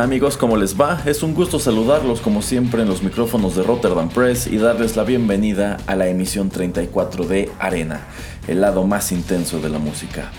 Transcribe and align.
Amigos, 0.00 0.38
¿cómo 0.38 0.56
les 0.56 0.80
va? 0.80 1.02
Es 1.04 1.22
un 1.22 1.34
gusto 1.34 1.58
saludarlos 1.58 2.22
como 2.22 2.40
siempre 2.40 2.80
en 2.80 2.88
los 2.88 3.02
micrófonos 3.02 3.54
de 3.54 3.62
Rotterdam 3.62 4.08
Press 4.08 4.46
y 4.46 4.56
darles 4.56 4.96
la 4.96 5.04
bienvenida 5.04 5.76
a 5.86 5.94
la 5.94 6.08
emisión 6.08 6.48
34 6.48 7.26
de 7.26 7.50
Arena, 7.58 8.06
el 8.48 8.62
lado 8.62 8.86
más 8.86 9.12
intenso 9.12 9.60
de 9.60 9.68
la 9.68 9.78
música. 9.78 10.32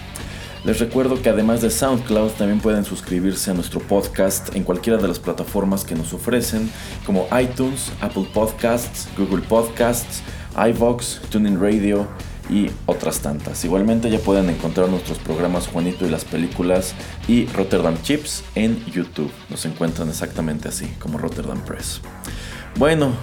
Les 0.63 0.79
recuerdo 0.79 1.21
que 1.21 1.29
además 1.29 1.61
de 1.61 1.69
SoundCloud 1.69 2.31
también 2.31 2.59
pueden 2.59 2.85
suscribirse 2.85 3.51
a 3.51 3.53
nuestro 3.53 3.79
podcast 3.81 4.55
en 4.55 4.63
cualquiera 4.63 4.99
de 4.99 5.07
las 5.07 5.19
plataformas 5.19 5.85
que 5.85 5.93
nos 5.93 6.11
ofrecen, 6.11 6.71
como 7.05 7.27
iTunes, 7.39 7.91
Apple 8.01 8.29
Podcasts, 8.33 9.09
Google 9.15 9.43
Podcasts, 9.47 10.23
iVox, 10.55 11.21
TuneIn 11.29 11.61
Radio, 11.61 12.07
y 12.49 12.69
otras 12.85 13.19
tantas. 13.19 13.63
Igualmente 13.63 14.09
ya 14.09 14.19
pueden 14.19 14.49
encontrar 14.49 14.89
nuestros 14.89 15.19
programas 15.19 15.67
Juanito 15.67 16.05
y 16.05 16.09
las 16.09 16.25
películas 16.25 16.93
y 17.27 17.45
Rotterdam 17.47 18.01
Chips 18.01 18.43
en 18.55 18.83
YouTube. 18.85 19.31
Nos 19.49 19.65
encuentran 19.65 20.09
exactamente 20.09 20.67
así, 20.67 20.87
como 20.99 21.17
Rotterdam 21.17 21.61
Press. 21.63 22.01
Bueno, 22.75 23.13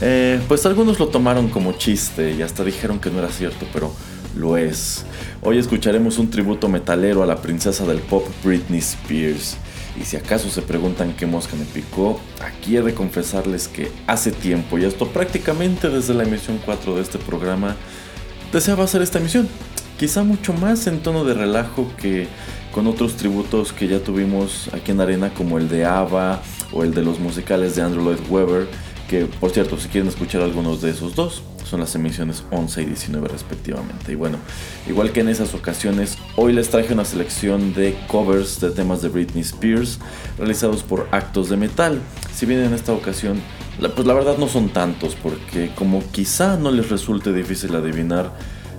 eh, 0.00 0.40
pues 0.48 0.64
algunos 0.66 0.98
lo 0.98 1.08
tomaron 1.08 1.48
como 1.48 1.72
chiste 1.72 2.32
y 2.32 2.42
hasta 2.42 2.64
dijeron 2.64 2.98
que 2.98 3.10
no 3.10 3.18
era 3.18 3.30
cierto, 3.30 3.66
pero 3.72 3.92
lo 4.36 4.56
es. 4.56 5.04
Hoy 5.42 5.58
escucharemos 5.58 6.18
un 6.18 6.30
tributo 6.30 6.68
metalero 6.68 7.22
a 7.22 7.26
la 7.26 7.36
princesa 7.36 7.84
del 7.84 8.00
pop 8.00 8.26
Britney 8.44 8.78
Spears. 8.78 9.56
Y 10.00 10.04
si 10.04 10.16
acaso 10.16 10.48
se 10.48 10.62
preguntan 10.62 11.14
qué 11.14 11.26
mosca 11.26 11.54
me 11.54 11.66
picó, 11.66 12.18
aquí 12.40 12.76
he 12.76 12.82
de 12.82 12.94
confesarles 12.94 13.68
que 13.68 13.92
hace 14.06 14.32
tiempo, 14.32 14.78
y 14.78 14.84
esto 14.84 15.08
prácticamente 15.08 15.90
desde 15.90 16.14
la 16.14 16.22
emisión 16.22 16.58
4 16.64 16.96
de 16.96 17.02
este 17.02 17.18
programa, 17.18 17.76
deseaba 18.52 18.84
hacer 18.84 19.02
esta 19.02 19.18
emisión. 19.18 19.48
Quizá 19.98 20.22
mucho 20.22 20.52
más 20.52 20.86
en 20.86 21.00
tono 21.00 21.24
de 21.24 21.34
relajo 21.34 21.90
que 21.96 22.28
con 22.72 22.86
otros 22.86 23.16
tributos 23.16 23.72
que 23.72 23.88
ya 23.88 24.00
tuvimos 24.00 24.68
aquí 24.72 24.90
en 24.90 25.00
Arena, 25.00 25.32
como 25.34 25.58
el 25.58 25.68
de 25.68 25.84
Ava 25.84 26.42
o 26.72 26.82
el 26.84 26.94
de 26.94 27.02
los 27.02 27.18
musicales 27.20 27.76
de 27.76 27.82
Andrew 27.82 28.04
Lloyd 28.04 28.20
Webber. 28.28 28.68
Que 29.08 29.26
por 29.26 29.50
cierto, 29.50 29.78
si 29.78 29.88
quieren 29.88 30.08
escuchar 30.08 30.42
algunos 30.42 30.80
de 30.80 30.90
esos 30.90 31.14
dos, 31.14 31.42
son 31.64 31.80
las 31.80 31.94
emisiones 31.94 32.44
11 32.50 32.82
y 32.82 32.84
19 32.86 33.28
respectivamente. 33.28 34.12
Y 34.12 34.14
bueno, 34.14 34.38
igual 34.88 35.12
que 35.12 35.20
en 35.20 35.28
esas 35.28 35.54
ocasiones, 35.54 36.18
hoy 36.36 36.52
les 36.52 36.70
traje 36.70 36.92
una 36.92 37.04
selección 37.04 37.74
de 37.74 37.96
covers 38.08 38.60
de 38.60 38.70
temas 38.70 39.02
de 39.02 39.08
Britney 39.08 39.42
Spears 39.42 39.98
realizados 40.38 40.82
por 40.82 41.08
actos 41.12 41.48
de 41.48 41.56
metal. 41.56 42.00
Si 42.34 42.46
bien 42.46 42.60
en 42.60 42.74
esta 42.74 42.92
ocasión 42.92 43.40
pues 43.90 44.06
la 44.06 44.14
verdad 44.14 44.36
no 44.38 44.48
son 44.48 44.68
tantos, 44.68 45.16
porque 45.20 45.72
como 45.74 46.02
quizá 46.10 46.56
no 46.56 46.70
les 46.70 46.88
resulte 46.90 47.32
difícil 47.32 47.74
adivinar, 47.74 48.32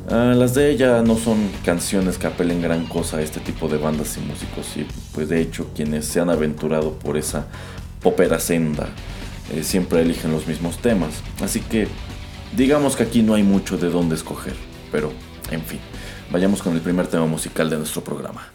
ah, 0.09 0.33
las 0.35 0.53
de 0.53 0.71
ella 0.71 1.01
no 1.01 1.17
son 1.17 1.49
canciones 1.65 2.17
que 2.17 2.27
apelen 2.27 2.61
gran 2.61 2.85
cosa 2.85 3.17
a 3.17 3.21
este 3.21 3.39
tipo 3.39 3.67
de 3.67 3.77
bandas 3.77 4.17
y 4.17 4.21
músicos. 4.21 4.77
Y 4.77 4.85
pues 5.13 5.29
de 5.29 5.41
hecho 5.41 5.67
quienes 5.75 6.05
se 6.05 6.19
han 6.19 6.29
aventurado 6.29 6.93
por 6.93 7.17
esa 7.17 7.47
popera 8.01 8.39
senda 8.39 8.89
eh, 9.51 9.63
siempre 9.63 10.01
eligen 10.01 10.31
los 10.31 10.47
mismos 10.47 10.77
temas. 10.77 11.21
Así 11.41 11.59
que 11.59 11.87
digamos 12.55 12.95
que 12.95 13.03
aquí 13.03 13.21
no 13.21 13.33
hay 13.33 13.43
mucho 13.43 13.77
de 13.77 13.89
dónde 13.89 14.15
escoger. 14.15 14.55
Pero, 14.91 15.11
en 15.51 15.61
fin, 15.61 15.79
vayamos 16.31 16.61
con 16.61 16.75
el 16.75 16.81
primer 16.81 17.07
tema 17.07 17.25
musical 17.25 17.69
de 17.69 17.77
nuestro 17.77 18.03
programa. 18.03 18.51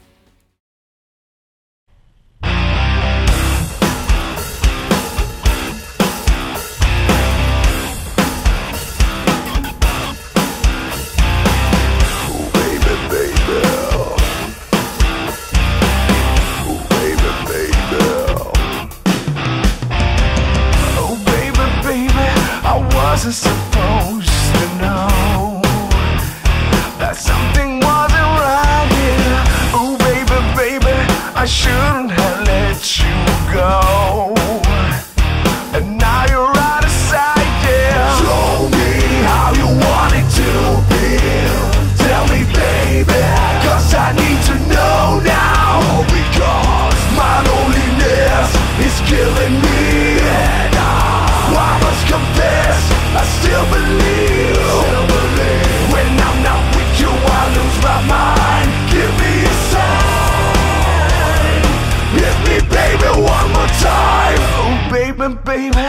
baby. 65.48 65.87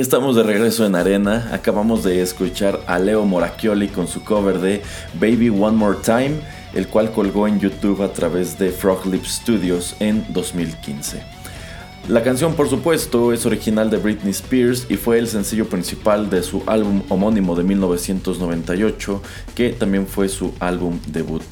Estamos 0.00 0.36
de 0.36 0.44
regreso 0.44 0.86
en 0.86 0.94
Arena. 0.94 1.50
Acabamos 1.52 2.04
de 2.04 2.22
escuchar 2.22 2.78
a 2.86 3.00
Leo 3.00 3.24
Moracchioli 3.24 3.88
con 3.88 4.06
su 4.06 4.22
cover 4.22 4.60
de 4.60 4.80
Baby 5.14 5.48
One 5.48 5.76
More 5.76 5.98
Time, 6.04 6.36
el 6.72 6.86
cual 6.86 7.10
colgó 7.10 7.48
en 7.48 7.58
YouTube 7.58 8.02
a 8.02 8.12
través 8.12 8.56
de 8.60 8.70
Frog 8.70 9.04
Lip 9.06 9.24
Studios 9.24 9.96
en 9.98 10.24
2015. 10.32 11.20
La 12.06 12.22
canción, 12.22 12.54
por 12.54 12.68
supuesto, 12.68 13.32
es 13.32 13.44
original 13.44 13.90
de 13.90 13.96
Britney 13.96 14.30
Spears 14.30 14.86
y 14.88 14.94
fue 14.94 15.18
el 15.18 15.26
sencillo 15.26 15.68
principal 15.68 16.30
de 16.30 16.44
su 16.44 16.62
álbum 16.66 17.02
homónimo 17.08 17.56
de 17.56 17.64
1998, 17.64 19.20
que 19.56 19.70
también 19.70 20.06
fue 20.06 20.28
su 20.28 20.54
álbum 20.60 21.00
debut. 21.08 21.42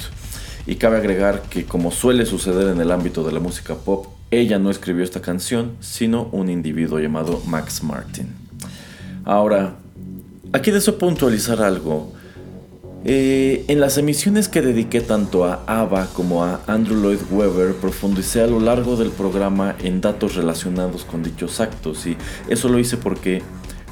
Y 0.68 0.76
cabe 0.76 0.98
agregar 0.98 1.42
que, 1.50 1.64
como 1.64 1.90
suele 1.90 2.24
suceder 2.24 2.68
en 2.68 2.80
el 2.80 2.92
ámbito 2.92 3.24
de 3.24 3.32
la 3.32 3.40
música 3.40 3.74
pop, 3.74 4.15
ella 4.40 4.58
no 4.58 4.70
escribió 4.70 5.04
esta 5.04 5.20
canción, 5.20 5.72
sino 5.80 6.28
un 6.32 6.48
individuo 6.48 6.98
llamado 6.98 7.42
Max 7.46 7.82
Martin. 7.82 8.28
Ahora, 9.24 9.76
aquí 10.52 10.70
deseo 10.70 10.98
puntualizar 10.98 11.62
algo. 11.62 12.12
Eh, 13.04 13.64
en 13.68 13.78
las 13.80 13.98
emisiones 13.98 14.48
que 14.48 14.62
dediqué 14.62 15.00
tanto 15.00 15.44
a 15.44 15.62
Ava 15.66 16.08
como 16.12 16.44
a 16.44 16.60
Andrew 16.66 17.00
Lloyd 17.00 17.20
Webber, 17.30 17.74
profundicé 17.74 18.42
a 18.42 18.48
lo 18.48 18.58
largo 18.58 18.96
del 18.96 19.10
programa 19.10 19.76
en 19.82 20.00
datos 20.00 20.34
relacionados 20.34 21.04
con 21.04 21.22
dichos 21.22 21.60
actos 21.60 22.04
y 22.06 22.16
eso 22.48 22.68
lo 22.68 22.80
hice 22.80 22.96
porque 22.96 23.42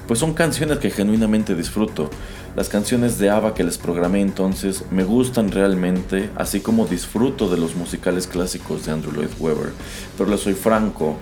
pues 0.09 0.19
son 0.19 0.35
canciones 0.35 0.79
que 0.79 0.91
genuinamente 0.91 1.55
disfruto. 1.55 2.11
Las 2.57 2.69
canciones 2.69 3.19
de 3.19 3.31
ABBA 3.31 3.55
que 3.55 3.65
les 3.65 3.79
programé 3.79 4.21
entonces 4.21 4.85
me 4.93 5.03
gustan 5.03 5.51
realmente, 5.51 6.31
así 6.37 6.61
como 6.61 6.87
disfruto 6.87 7.49
de 7.49 7.57
los 7.57 7.75
musicales 7.75 8.29
clásicos 8.29 8.87
de 8.87 8.93
Andrew 8.93 9.13
Lloyd 9.13 9.31
Webber. 9.41 9.73
Pero 10.17 10.31
les 10.31 10.41
soy 10.41 10.55
franco, 10.55 11.17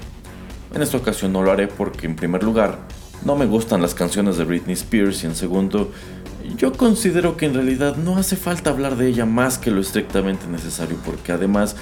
en 0.74 0.82
esta 0.82 0.98
ocasión 0.98 1.32
no 1.32 1.42
lo 1.42 1.50
haré 1.50 1.68
porque 1.68 2.06
en 2.06 2.16
primer 2.16 2.42
lugar 2.42 2.80
no 3.24 3.34
me 3.34 3.46
gustan 3.46 3.80
las 3.80 3.94
canciones 3.94 4.36
de 4.36 4.44
Britney 4.44 4.74
Spears 4.74 5.22
y 5.22 5.26
en 5.26 5.34
segundo 5.34 5.90
yo 6.56 6.72
considero 6.72 7.36
que 7.36 7.46
en 7.46 7.54
realidad 7.54 7.96
no 7.96 8.18
hace 8.18 8.36
falta 8.36 8.70
hablar 8.70 8.96
de 8.96 9.08
ella 9.08 9.24
más 9.24 9.58
que 9.58 9.70
lo 9.70 9.80
estrictamente 9.80 10.46
necesario, 10.48 10.96
porque 11.04 11.32
además, 11.32 11.76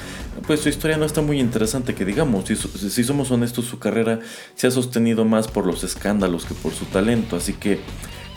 pues 0.46 0.60
su 0.60 0.68
historia 0.68 0.96
no 0.96 1.06
está 1.06 1.22
muy 1.22 1.40
interesante 1.40 1.94
que 1.94 2.04
digamos, 2.04 2.44
si, 2.46 2.56
si, 2.56 3.04
somos 3.04 3.30
honestos, 3.30 3.64
su 3.64 3.78
carrera 3.78 4.20
se 4.54 4.66
ha 4.66 4.70
sostenido 4.70 5.24
más 5.24 5.48
por 5.48 5.66
los 5.66 5.82
escándalos 5.82 6.44
que 6.44 6.54
por 6.54 6.72
su 6.72 6.84
talento, 6.84 7.36
así 7.36 7.54
que 7.54 7.80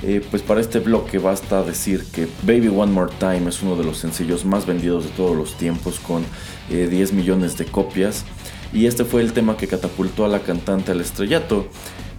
eh, 0.06 0.22
pues 0.30 0.42
para 0.44 0.60
este 0.60 0.80
bloque 0.80 1.18
basta 1.18 1.64
decir 1.64 2.06
que 2.12 2.28
Baby 2.42 2.68
One 2.68 2.92
More 2.92 3.12
Time 3.20 3.48
es 3.48 3.62
uno 3.62 3.78
de 3.78 3.86
los 3.86 3.98
sencillos 3.98 4.44
más 4.44 4.66
vendidos 4.66 5.06
de 5.06 5.12
todos 5.12 5.36
los 5.36 5.56
tiempos 5.56 6.00
con 6.00 6.26
10 6.70 6.92
eh, 7.12 7.14
millones 7.14 7.58
de 7.58 7.66
copias 7.66 8.26
y 8.74 8.88
este 8.88 9.06
fue 9.06 9.22
el 9.22 9.32
tema 9.32 9.56
que 9.56 9.68
catapultó 9.68 10.26
a 10.26 10.28
la 10.28 10.40
cantante 10.40 10.92
al 10.92 11.00
estrellato. 11.00 11.68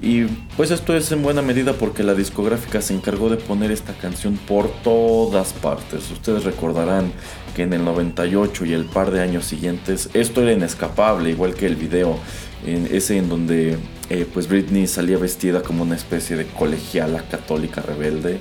Y 0.04 0.26
pues 0.58 0.70
esto 0.70 0.94
es 0.94 1.10
en 1.12 1.22
buena 1.22 1.40
medida 1.40 1.72
porque 1.72 2.02
la 2.02 2.14
discográfica 2.14 2.82
se 2.82 2.92
encargó 2.92 3.30
de 3.30 3.38
poner 3.38 3.70
esta 3.70 3.94
canción 3.94 4.36
por 4.36 4.68
todas 4.82 5.54
partes. 5.54 6.10
Ustedes 6.10 6.44
recordarán 6.44 7.10
que 7.56 7.62
en 7.62 7.72
el 7.72 7.82
98 7.86 8.66
y 8.66 8.74
el 8.74 8.84
par 8.84 9.10
de 9.10 9.22
años 9.22 9.46
siguientes 9.46 10.10
esto 10.12 10.42
era 10.42 10.52
inescapable, 10.52 11.30
igual 11.30 11.54
que 11.54 11.64
el 11.64 11.76
video, 11.76 12.18
en 12.66 12.86
ese 12.94 13.16
en 13.16 13.30
donde 13.30 13.78
eh, 14.10 14.26
pues 14.30 14.46
Britney 14.46 14.86
salía 14.86 15.16
vestida 15.16 15.62
como 15.62 15.84
una 15.84 15.96
especie 15.96 16.36
de 16.36 16.48
colegiala 16.48 17.22
católica 17.22 17.80
rebelde 17.80 18.40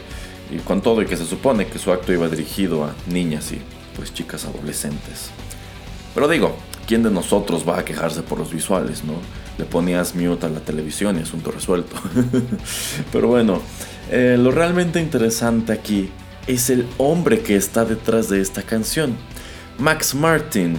y 0.52 0.58
con 0.58 0.82
todo 0.82 1.02
y 1.02 1.06
que 1.06 1.16
se 1.16 1.26
supone 1.26 1.68
que 1.68 1.80
su 1.80 1.94
acto 1.94 2.12
iba 2.12 2.28
dirigido 2.28 2.84
a 2.84 2.94
niñas 3.08 3.54
y 3.54 3.62
pues 3.96 4.14
chicas 4.14 4.44
adolescentes. 4.44 5.30
Pero 6.14 6.28
digo, 6.28 6.58
¿quién 6.88 7.04
de 7.04 7.10
nosotros 7.10 7.64
va 7.66 7.80
a 7.80 7.86
quejarse 7.86 8.22
por 8.22 8.38
los 8.38 8.52
visuales, 8.52 9.06
no? 9.06 9.14
Le 9.58 9.66
ponías 9.66 10.16
mute 10.16 10.46
a 10.46 10.50
la 10.50 10.60
televisión 10.60 11.18
y 11.18 11.22
asunto 11.22 11.52
resuelto. 11.52 11.96
Pero 13.12 13.28
bueno, 13.28 13.62
eh, 14.10 14.38
lo 14.40 14.52
realmente 14.52 15.00
interesante 15.00 15.74
aquí 15.74 16.10
es 16.48 16.70
el 16.70 16.88
hombre 16.98 17.42
que 17.42 17.56
está 17.56 17.86
detrás 17.86 18.30
de 18.30 18.42
esta 18.42 18.64
canción. 18.64 19.16
Max 19.78 20.16
Martin, 20.16 20.78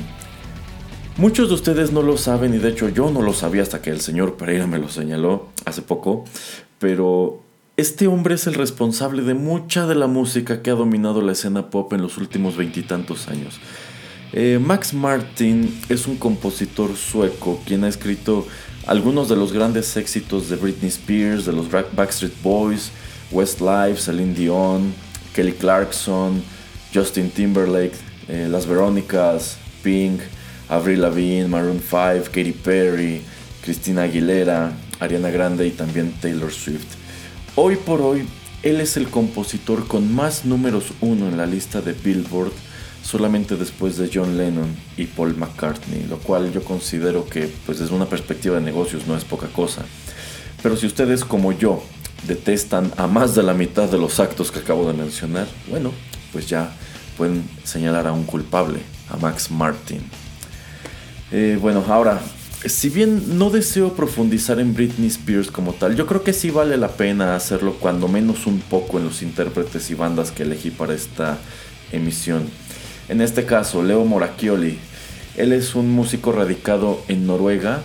Muchos 1.16 1.48
de 1.48 1.54
ustedes 1.54 1.92
no 1.92 2.02
lo 2.02 2.16
saben 2.16 2.54
y 2.54 2.58
de 2.58 2.70
hecho 2.70 2.88
yo 2.88 3.08
no 3.08 3.22
lo 3.22 3.32
sabía 3.32 3.62
hasta 3.62 3.80
que 3.80 3.90
el 3.90 4.00
señor 4.00 4.36
Pereira 4.36 4.66
me 4.66 4.80
lo 4.80 4.88
señaló 4.88 5.46
hace 5.64 5.80
poco, 5.80 6.24
pero 6.80 7.40
este 7.76 8.08
hombre 8.08 8.34
es 8.34 8.48
el 8.48 8.54
responsable 8.54 9.22
de 9.22 9.34
mucha 9.34 9.86
de 9.86 9.94
la 9.94 10.08
música 10.08 10.60
que 10.60 10.70
ha 10.70 10.74
dominado 10.74 11.22
la 11.22 11.30
escena 11.30 11.70
pop 11.70 11.92
en 11.92 12.02
los 12.02 12.18
últimos 12.18 12.56
veintitantos 12.56 13.28
años. 13.28 13.60
Eh, 14.32 14.58
Max 14.60 14.92
Martin 14.92 15.80
es 15.88 16.08
un 16.08 16.16
compositor 16.16 16.96
sueco 16.96 17.60
quien 17.64 17.84
ha 17.84 17.88
escrito 17.88 18.44
algunos 18.86 19.28
de 19.28 19.36
los 19.36 19.52
grandes 19.52 19.96
éxitos 19.96 20.48
de 20.48 20.56
Britney 20.56 20.88
Spears, 20.88 21.46
de 21.46 21.52
los 21.52 21.70
Backstreet 21.70 22.34
Boys, 22.42 22.90
Westlife, 23.30 24.00
Celine 24.00 24.34
Dion, 24.34 24.94
Kelly 25.34 25.52
Clarkson, 25.52 26.42
Justin 26.92 27.30
Timberlake, 27.30 27.94
eh, 28.28 28.46
Las 28.50 28.66
Verónicas, 28.66 29.56
Pink, 29.82 30.20
Avril 30.68 31.00
Lavigne, 31.00 31.48
Maroon 31.48 31.80
5, 31.80 32.30
Katy 32.30 32.52
Perry, 32.52 33.22
Christina 33.62 34.02
Aguilera, 34.02 34.72
Ariana 35.00 35.30
Grande 35.30 35.66
y 35.66 35.70
también 35.70 36.12
Taylor 36.20 36.52
Swift. 36.52 36.86
Hoy 37.56 37.76
por 37.76 38.00
hoy, 38.00 38.26
él 38.62 38.80
es 38.80 38.96
el 38.96 39.08
compositor 39.08 39.86
con 39.86 40.14
más 40.14 40.44
números 40.44 40.92
uno 41.00 41.28
en 41.28 41.36
la 41.36 41.46
lista 41.46 41.80
de 41.80 41.92
Billboard, 41.92 42.52
solamente 43.04 43.56
después 43.56 43.98
de 43.98 44.10
John 44.12 44.36
Lennon 44.38 44.74
y 44.96 45.04
Paul 45.04 45.36
McCartney, 45.36 46.06
lo 46.08 46.18
cual 46.18 46.52
yo 46.52 46.64
considero 46.64 47.26
que, 47.26 47.52
pues 47.66 47.78
desde 47.78 47.94
una 47.94 48.06
perspectiva 48.06 48.56
de 48.56 48.62
negocios, 48.62 49.06
no 49.06 49.16
es 49.16 49.24
poca 49.24 49.46
cosa. 49.48 49.82
Pero 50.62 50.76
si 50.76 50.86
ustedes 50.86 51.24
como 51.24 51.52
yo 51.52 51.82
detestan 52.26 52.90
a 52.96 53.06
más 53.06 53.34
de 53.34 53.42
la 53.42 53.52
mitad 53.52 53.90
de 53.90 53.98
los 53.98 54.18
actos 54.20 54.50
que 54.50 54.60
acabo 54.60 54.90
de 54.90 54.94
mencionar, 54.94 55.46
bueno, 55.68 55.92
pues 56.32 56.48
ya 56.48 56.74
pueden 57.18 57.48
señalar 57.62 58.06
a 58.06 58.12
un 58.12 58.24
culpable, 58.24 58.80
a 59.10 59.18
Max 59.18 59.50
Martin. 59.50 60.00
Eh, 61.30 61.58
bueno, 61.60 61.84
ahora, 61.86 62.22
si 62.64 62.88
bien 62.88 63.38
no 63.38 63.50
deseo 63.50 63.92
profundizar 63.92 64.58
en 64.58 64.72
Britney 64.72 65.08
Spears 65.08 65.50
como 65.50 65.74
tal, 65.74 65.94
yo 65.94 66.06
creo 66.06 66.24
que 66.24 66.32
sí 66.32 66.50
vale 66.50 66.78
la 66.78 66.88
pena 66.88 67.36
hacerlo 67.36 67.74
cuando 67.78 68.08
menos 68.08 68.46
un 68.46 68.60
poco 68.60 68.98
en 68.98 69.04
los 69.04 69.20
intérpretes 69.20 69.90
y 69.90 69.94
bandas 69.94 70.30
que 70.30 70.44
elegí 70.44 70.70
para 70.70 70.94
esta 70.94 71.38
emisión. 71.92 72.48
En 73.08 73.20
este 73.20 73.44
caso, 73.44 73.82
Leo 73.82 74.04
Moracchioli. 74.04 74.78
Él 75.36 75.52
es 75.52 75.74
un 75.74 75.90
músico 75.90 76.32
radicado 76.32 77.02
en 77.08 77.26
Noruega, 77.26 77.82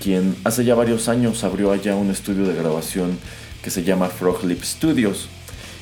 quien 0.00 0.36
hace 0.44 0.64
ya 0.64 0.76
varios 0.76 1.08
años 1.08 1.42
abrió 1.42 1.72
allá 1.72 1.96
un 1.96 2.10
estudio 2.10 2.46
de 2.46 2.54
grabación 2.54 3.18
que 3.62 3.70
se 3.70 3.82
llama 3.82 4.08
Frog 4.08 4.44
Lip 4.44 4.62
Studios. 4.62 5.28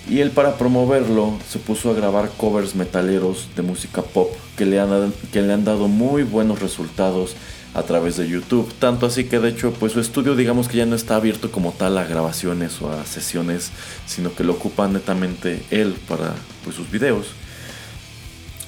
Y 0.09 0.21
él 0.21 0.31
para 0.31 0.57
promoverlo 0.57 1.35
se 1.47 1.59
puso 1.59 1.91
a 1.91 1.95
grabar 1.95 2.31
covers 2.39 2.75
metaleros 2.75 3.49
de 3.57 3.63
música 3.63 4.01
pop 4.01 4.33
que 4.57 4.65
le 4.65 4.81
han, 4.81 5.13
que 5.33 5.43
le 5.43 5.53
han 5.53 5.65
dado 5.65 5.87
muy 5.87 6.23
buenos 6.23 6.61
resultados 6.61 7.37
a 7.75 7.83
través 7.83 8.17
de 8.17 8.27
YouTube. 8.27 8.73
Tanto 8.79 9.05
así 9.05 9.25
que 9.25 9.39
de 9.39 9.51
hecho 9.51 9.73
pues 9.73 9.93
su 9.93 10.01
estudio 10.01 10.35
digamos 10.35 10.67
que 10.67 10.79
ya 10.79 10.87
no 10.87 10.97
está 10.97 11.17
abierto 11.17 11.53
como 11.53 11.73
tal 11.73 11.99
a 11.99 12.05
grabaciones 12.05 12.81
o 12.81 12.91
a 12.91 13.05
sesiones, 13.05 13.71
sino 14.07 14.35
que 14.35 14.45
lo 14.45 14.55
ocupa 14.55 14.89
netamente 14.89 15.63
él 15.71 15.95
para 16.09 16.35
pues, 16.65 16.75
sus 16.75 16.91
videos. 16.91 17.27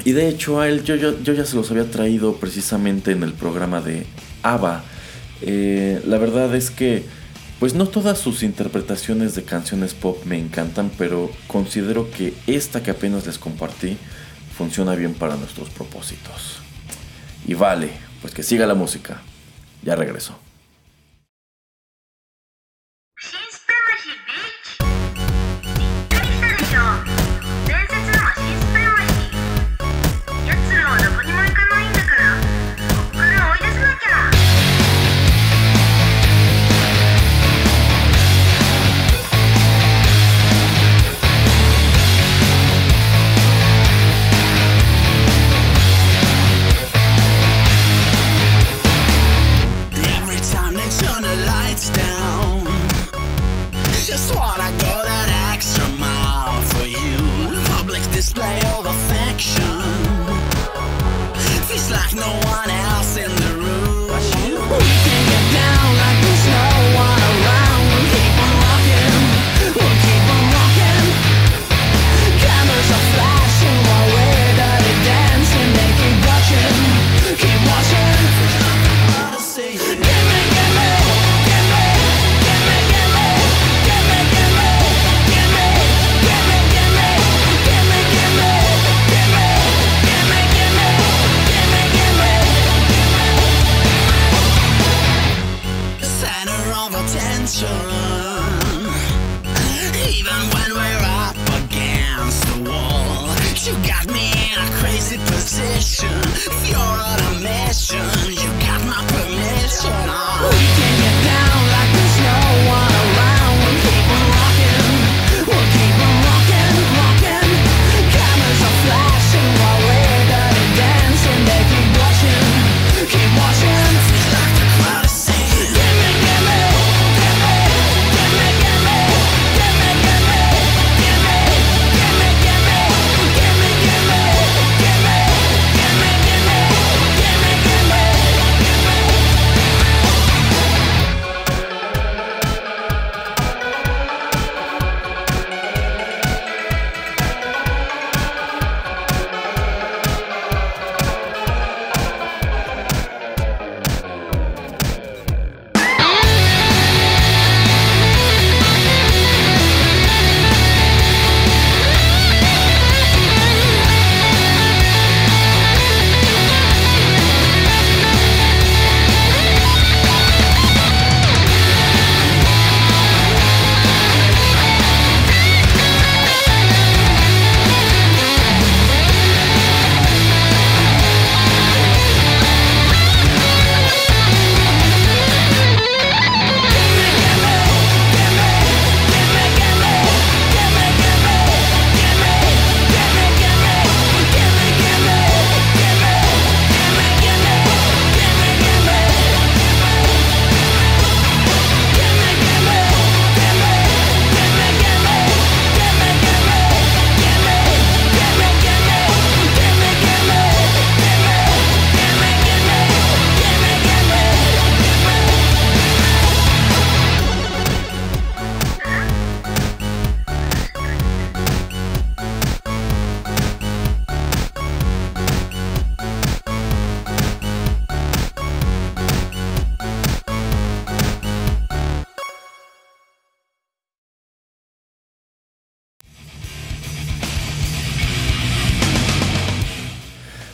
Y 0.04 0.12
de 0.12 0.28
hecho 0.28 0.60
a 0.60 0.68
él 0.68 0.82
yo, 0.84 0.96
yo, 0.96 1.32
ya 1.32 1.44
se 1.44 1.56
los 1.56 1.70
había 1.70 1.90
traído 1.90 2.36
precisamente 2.36 3.12
en 3.12 3.22
el 3.22 3.32
programa 3.32 3.80
de 3.80 4.06
ABBA. 4.42 4.84
Eh, 5.42 6.02
la 6.06 6.18
verdad 6.18 6.54
es 6.54 6.70
que 6.70 7.04
pues 7.58 7.74
no 7.74 7.86
todas 7.86 8.18
sus 8.18 8.42
interpretaciones 8.42 9.34
de 9.34 9.44
canciones 9.44 9.92
pop 9.92 10.24
me 10.24 10.38
encantan, 10.38 10.90
pero 10.96 11.30
considero 11.46 12.10
que 12.10 12.32
esta 12.46 12.82
que 12.82 12.90
apenas 12.90 13.26
les 13.26 13.38
compartí 13.38 13.98
funciona 14.56 14.94
bien 14.94 15.12
para 15.12 15.36
nuestros 15.36 15.68
propósitos. 15.68 16.60
Y 17.46 17.54
vale, 17.54 17.90
pues 18.22 18.32
que 18.32 18.42
siga 18.42 18.66
la 18.66 18.74
música. 18.74 19.20
Ya 19.82 19.94
regreso. 19.94 20.38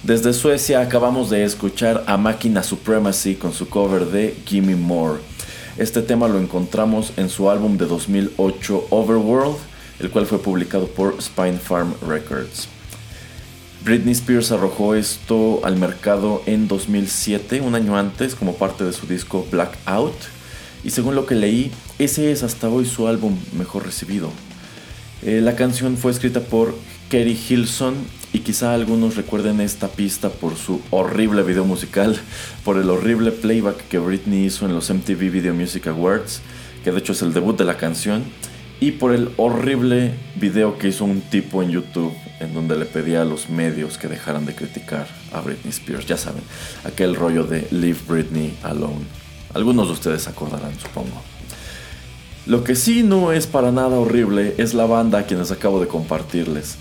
Desde 0.06 0.32
Suecia 0.32 0.82
acabamos 0.82 1.30
de 1.30 1.42
escuchar 1.42 2.04
a 2.06 2.16
Máquina 2.16 2.62
Supremacy 2.62 3.34
con 3.34 3.52
su 3.52 3.68
cover 3.68 4.06
de 4.06 4.36
Gimme 4.46 4.76
More. 4.76 5.18
Este 5.78 6.00
tema 6.00 6.28
lo 6.28 6.38
encontramos 6.38 7.12
en 7.16 7.28
su 7.28 7.50
álbum 7.50 7.76
de 7.76 7.86
2008 7.86 8.86
Overworld, 8.90 9.56
el 9.98 10.10
cual 10.10 10.26
fue 10.26 10.38
publicado 10.38 10.86
por 10.86 11.20
Spine 11.20 11.58
Farm 11.58 11.92
Records. 12.06 12.68
Britney 13.84 14.12
Spears 14.12 14.52
arrojó 14.52 14.94
esto 14.94 15.58
al 15.64 15.74
mercado 15.74 16.40
en 16.46 16.68
2007, 16.68 17.60
un 17.60 17.74
año 17.74 17.98
antes, 17.98 18.36
como 18.36 18.54
parte 18.54 18.84
de 18.84 18.92
su 18.92 19.08
disco 19.08 19.44
Black 19.50 19.76
Out, 19.86 20.14
y 20.84 20.90
según 20.90 21.16
lo 21.16 21.26
que 21.26 21.34
leí, 21.34 21.72
ese 21.98 22.30
es 22.30 22.44
hasta 22.44 22.68
hoy 22.68 22.86
su 22.86 23.08
álbum 23.08 23.36
mejor 23.58 23.84
recibido. 23.84 24.30
Eh, 25.22 25.40
la 25.42 25.56
canción 25.56 25.96
fue 25.96 26.12
escrita 26.12 26.38
por 26.38 26.76
Kerry 27.10 27.36
Hilson 27.48 27.96
y 28.36 28.40
quizá 28.40 28.74
algunos 28.74 29.16
recuerden 29.16 29.62
esta 29.62 29.88
pista 29.88 30.28
por 30.28 30.56
su 30.56 30.82
horrible 30.90 31.42
video 31.42 31.64
musical, 31.64 32.20
por 32.66 32.76
el 32.76 32.90
horrible 32.90 33.32
playback 33.32 33.88
que 33.88 33.98
Britney 33.98 34.44
hizo 34.44 34.66
en 34.66 34.74
los 34.74 34.90
MTV 34.90 35.30
Video 35.30 35.54
Music 35.54 35.86
Awards, 35.86 36.42
que 36.84 36.92
de 36.92 36.98
hecho 36.98 37.12
es 37.12 37.22
el 37.22 37.32
debut 37.32 37.56
de 37.56 37.64
la 37.64 37.78
canción, 37.78 38.24
y 38.78 38.90
por 38.90 39.14
el 39.14 39.30
horrible 39.38 40.12
video 40.38 40.76
que 40.76 40.88
hizo 40.88 41.06
un 41.06 41.22
tipo 41.22 41.62
en 41.62 41.70
YouTube 41.70 42.12
en 42.38 42.52
donde 42.52 42.76
le 42.76 42.84
pedía 42.84 43.22
a 43.22 43.24
los 43.24 43.48
medios 43.48 43.96
que 43.96 44.06
dejaran 44.06 44.44
de 44.44 44.54
criticar 44.54 45.06
a 45.32 45.40
Britney 45.40 45.70
Spears, 45.70 46.04
ya 46.04 46.18
saben, 46.18 46.42
aquel 46.84 47.14
rollo 47.14 47.44
de 47.44 47.66
Leave 47.70 48.00
Britney 48.06 48.54
Alone. 48.62 49.06
Algunos 49.54 49.86
de 49.86 49.94
ustedes 49.94 50.28
acordarán, 50.28 50.78
supongo. 50.78 51.22
Lo 52.44 52.64
que 52.64 52.74
sí 52.74 53.02
no 53.02 53.32
es 53.32 53.46
para 53.46 53.72
nada 53.72 53.98
horrible 53.98 54.56
es 54.58 54.74
la 54.74 54.84
banda 54.84 55.20
a 55.20 55.22
quienes 55.24 55.50
acabo 55.52 55.80
de 55.80 55.88
compartirles. 55.88 56.76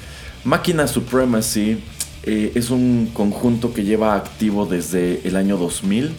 Máquina 0.46 0.88
Supremacy 0.88 1.80
eh, 2.22 2.52
es 2.54 2.70
un 2.70 3.10
conjunto 3.12 3.74
que 3.74 3.84
lleva 3.84 4.16
activo 4.16 4.68
desde 4.68 5.28
el 5.28 5.38
año 5.38 5.58
2000 5.58 6.12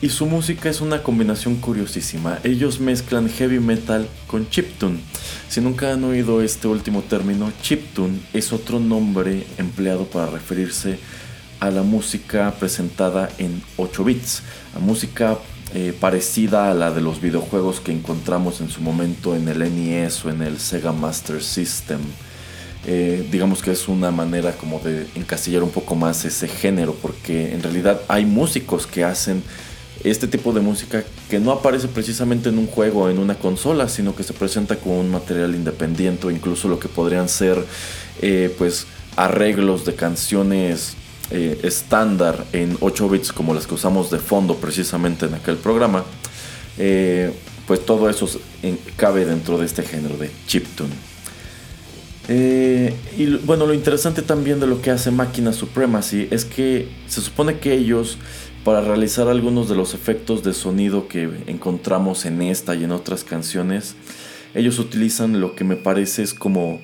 y 0.00 0.08
su 0.08 0.24
música 0.24 0.70
es 0.70 0.80
una 0.80 1.02
combinación 1.02 1.56
curiosísima. 1.56 2.38
Ellos 2.42 2.80
mezclan 2.80 3.28
heavy 3.28 3.60
metal 3.60 4.08
con 4.26 4.48
chiptune. 4.48 5.00
Si 5.50 5.60
nunca 5.60 5.92
han 5.92 6.04
oído 6.04 6.40
este 6.40 6.68
último 6.68 7.02
término, 7.02 7.52
chiptune 7.60 8.20
es 8.32 8.50
otro 8.54 8.80
nombre 8.80 9.44
empleado 9.58 10.06
para 10.06 10.30
referirse 10.30 10.98
a 11.60 11.70
la 11.70 11.82
música 11.82 12.54
presentada 12.58 13.28
en 13.36 13.62
8 13.76 14.04
bits, 14.04 14.42
a 14.74 14.78
música 14.78 15.36
eh, 15.74 15.94
parecida 16.00 16.70
a 16.70 16.74
la 16.74 16.92
de 16.92 17.02
los 17.02 17.20
videojuegos 17.20 17.80
que 17.80 17.92
encontramos 17.92 18.62
en 18.62 18.70
su 18.70 18.80
momento 18.80 19.36
en 19.36 19.46
el 19.48 19.58
NES 19.58 20.24
o 20.24 20.30
en 20.30 20.40
el 20.40 20.58
Sega 20.58 20.92
Master 20.92 21.42
System. 21.42 22.00
Eh, 22.86 23.28
digamos 23.30 23.60
que 23.60 23.72
es 23.72 23.88
una 23.88 24.10
manera 24.10 24.52
como 24.52 24.78
de 24.78 25.06
encasillar 25.14 25.62
un 25.62 25.70
poco 25.70 25.94
más 25.94 26.24
ese 26.24 26.48
género, 26.48 26.94
porque 26.94 27.52
en 27.52 27.62
realidad 27.62 28.00
hay 28.08 28.24
músicos 28.24 28.86
que 28.86 29.04
hacen 29.04 29.42
este 30.02 30.26
tipo 30.26 30.54
de 30.54 30.60
música 30.60 31.04
que 31.28 31.38
no 31.38 31.52
aparece 31.52 31.88
precisamente 31.88 32.48
en 32.48 32.58
un 32.58 32.66
juego 32.66 33.10
en 33.10 33.18
una 33.18 33.34
consola, 33.34 33.86
sino 33.88 34.16
que 34.16 34.22
se 34.22 34.32
presenta 34.32 34.76
como 34.76 34.98
un 34.98 35.10
material 35.10 35.54
independiente 35.54 36.26
o 36.26 36.30
incluso 36.30 36.68
lo 36.68 36.80
que 36.80 36.88
podrían 36.88 37.28
ser 37.28 37.62
eh, 38.22 38.54
pues 38.56 38.86
arreglos 39.14 39.84
de 39.84 39.94
canciones 39.94 40.94
eh, 41.30 41.60
estándar 41.62 42.46
en 42.54 42.78
8 42.80 43.08
bits 43.10 43.32
como 43.32 43.52
las 43.52 43.66
que 43.66 43.74
usamos 43.74 44.10
de 44.10 44.18
fondo 44.18 44.56
precisamente 44.56 45.26
en 45.26 45.34
aquel 45.34 45.56
programa. 45.56 46.04
pues 47.66 47.84
todo 47.84 48.08
eso 48.08 48.26
cabe 48.96 49.26
dentro 49.26 49.58
de 49.58 49.66
este 49.66 49.82
género 49.82 50.16
de 50.16 50.30
chiptune. 50.46 51.09
Eh, 52.32 52.94
y 53.18 53.26
bueno, 53.38 53.66
lo 53.66 53.74
interesante 53.74 54.22
también 54.22 54.60
de 54.60 54.68
lo 54.68 54.80
que 54.80 54.92
hace 54.92 55.10
Máquina 55.10 55.52
Supremacy 55.52 56.28
es 56.30 56.44
que 56.44 56.88
se 57.08 57.20
supone 57.22 57.58
que 57.58 57.74
ellos, 57.74 58.18
para 58.62 58.80
realizar 58.80 59.26
algunos 59.26 59.68
de 59.68 59.74
los 59.74 59.94
efectos 59.94 60.44
de 60.44 60.54
sonido 60.54 61.08
que 61.08 61.28
encontramos 61.48 62.26
en 62.26 62.40
esta 62.42 62.76
y 62.76 62.84
en 62.84 62.92
otras 62.92 63.24
canciones, 63.24 63.96
ellos 64.54 64.78
utilizan 64.78 65.40
lo 65.40 65.56
que 65.56 65.64
me 65.64 65.74
parece 65.74 66.22
es 66.22 66.32
como 66.32 66.80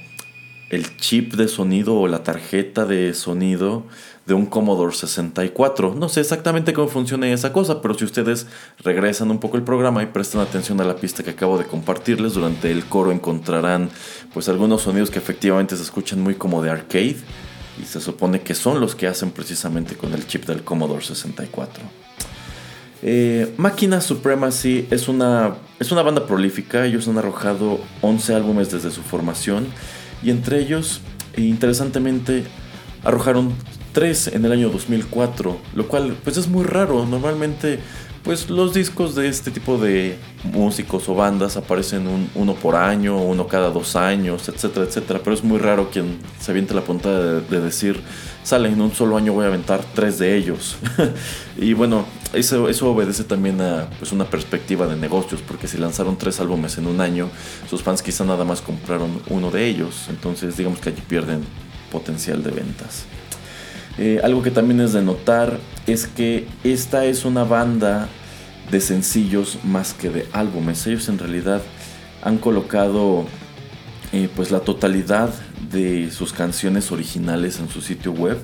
el 0.69 0.97
chip 0.97 1.35
de 1.35 1.47
sonido 1.47 1.95
o 1.95 2.09
la 2.09 2.25
tarjeta 2.25 2.85
de 2.85 3.15
sonido 3.15 3.87
de 4.26 4.35
un 4.35 4.47
Commodore 4.47 4.95
64. 4.95 5.95
No 5.95 6.09
sé 6.09 6.21
exactamente 6.21 6.73
cómo 6.73 6.88
funciona 6.88 7.28
esa 7.28 7.52
cosa, 7.52 7.80
pero 7.80 7.95
si 7.95 8.04
ustedes 8.04 8.47
regresan 8.83 9.30
un 9.30 9.38
poco 9.38 9.56
el 9.56 9.62
programa 9.62 10.02
y 10.02 10.06
prestan 10.06 10.40
atención 10.40 10.80
a 10.80 10.85
la 10.85 10.97
pista 10.97 11.23
que 11.23 11.30
acabo 11.30 11.59
de 11.59 11.64
compartirles, 11.64 12.35
durante 12.35 12.71
el 12.71 12.85
coro 12.87 13.12
encontrarán 13.12 13.88
pues 14.35 14.49
algunos 14.49 14.83
sonidos 14.83 15.11
que 15.11 15.18
efectivamente 15.18 15.76
se 15.76 15.83
escuchan 15.83 16.21
muy 16.21 16.35
como 16.35 16.61
de 16.62 16.71
arcade 16.71 17.16
y 17.80 17.85
se 17.85 18.00
supone 18.00 18.40
que 18.40 18.54
son 18.54 18.80
los 18.80 18.95
que 18.95 19.06
hacen 19.06 19.30
precisamente 19.30 19.97
con 19.97 20.12
el 20.12 20.26
chip 20.26 20.45
del 20.47 20.64
Commodore 20.64 21.04
64. 21.04 21.85
Eh, 23.02 23.54
Máquina 23.59 24.00
Supremacy 24.00 24.88
es 24.90 25.06
una, 25.06 25.56
es 25.78 25.92
una 25.92 26.02
banda 26.02 26.26
prolífica, 26.26 26.85
ellos 26.87 27.06
han 27.06 27.18
arrojado 27.18 27.78
11 28.00 28.35
álbumes 28.35 28.73
desde 28.73 28.90
su 28.90 29.02
formación 29.02 29.66
y 30.23 30.30
entre 30.30 30.59
ellos, 30.59 31.02
interesantemente, 31.37 32.45
arrojaron 33.04 33.54
tres 33.97 34.26
en 34.26 34.45
el 34.45 34.53
año 34.53 34.69
2004, 34.69 35.57
lo 35.75 35.88
cual 35.88 36.15
pues 36.23 36.37
es 36.37 36.49
muy 36.49 36.65
raro. 36.65 37.07
Normalmente 37.07 37.79
pues 38.23 38.50
los 38.50 38.75
discos 38.75 39.15
de 39.15 39.26
este 39.26 39.50
tipo 39.50 39.78
de 39.78 40.19
músicos 40.52 41.09
o 41.09 41.15
bandas 41.15 41.56
aparecen 41.56 42.28
uno 42.35 42.54
por 42.56 42.76
año, 42.76 43.17
uno 43.17 43.47
cada 43.47 43.71
dos 43.71 43.97
años, 43.97 44.50
etcétera, 44.50 44.85
etcétera. 44.85 45.21
Pero 45.25 45.32
es 45.32 45.43
muy 45.43 45.59
raro 45.59 45.89
quien 45.91 46.19
se 46.39 46.50
aviente 46.50 46.75
la 46.75 46.82
puntada 46.82 47.41
de, 47.41 47.61
decir, 47.63 47.99
sale 48.43 48.69
en 48.69 48.82
un 48.82 48.93
solo 48.93 49.17
año 49.17 49.32
voy 49.32 49.47
a 49.47 49.49
aventar 49.49 49.80
tres 49.95 50.19
de 50.19 50.37
ellos. 50.37 50.76
y 51.56 51.73
bueno, 51.73 52.04
eso, 52.35 52.69
eso 52.69 52.91
obedece 52.91 53.25
también 53.25 53.63
a 53.63 53.89
pues, 53.99 54.13
una 54.13 54.26
perspectiva 54.26 54.87
de 54.87 54.97
negocios, 54.97 55.41
porque 55.41 55.69
si 55.69 55.78
lanzaron 55.78 56.19
tres 56.19 56.39
álbumes 56.39 56.76
en 56.76 56.87
un 56.87 57.00
año, 57.00 57.30
sus 57.71 57.82
fans 57.82 58.02
quizá 58.02 58.26
nada 58.26 58.45
más 58.45 58.61
compraron 58.61 59.23
uno 59.30 59.50
de 59.50 59.67
ellos. 59.67 60.09
Entonces 60.11 60.59
digamos 60.59 60.80
que 60.80 60.91
allí 60.91 61.00
pierden 61.09 61.45
potencial 61.91 62.43
de 62.43 62.50
ventas. 62.50 63.06
Eh, 63.99 64.21
algo 64.23 64.43
que 64.43 64.50
también 64.50 64.80
es 64.80 64.93
de 64.93 65.02
notar 65.02 65.59
es 65.87 66.06
que 66.06 66.47
esta 66.65 67.04
es 67.04 67.25
una 67.25 67.45
banda 67.45 68.09
de 68.71 68.80
sencillos 68.80 69.59
más 69.65 69.95
que 69.95 70.11
de 70.11 70.26
álbumes. 70.32 70.87
Ellos 70.87 71.09
en 71.09 71.19
realidad 71.19 71.63
han 72.23 72.39
colocado 72.39 73.26
eh, 74.13 74.28
pues 74.35 74.50
la 74.50 74.61
totalidad 74.61 75.30
de 75.71 76.11
sus 76.11 76.32
canciones 76.32 76.93
originales 76.93 77.59
en 77.59 77.69
su 77.69 77.80
sitio 77.80 78.13
web. 78.13 78.39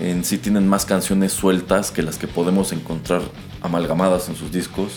En 0.00 0.24
sí 0.24 0.38
tienen 0.38 0.68
más 0.68 0.84
canciones 0.84 1.32
sueltas 1.32 1.90
que 1.90 2.02
las 2.02 2.18
que 2.18 2.28
podemos 2.28 2.72
encontrar 2.72 3.22
amalgamadas 3.60 4.28
en 4.28 4.36
sus 4.36 4.52
discos. 4.52 4.92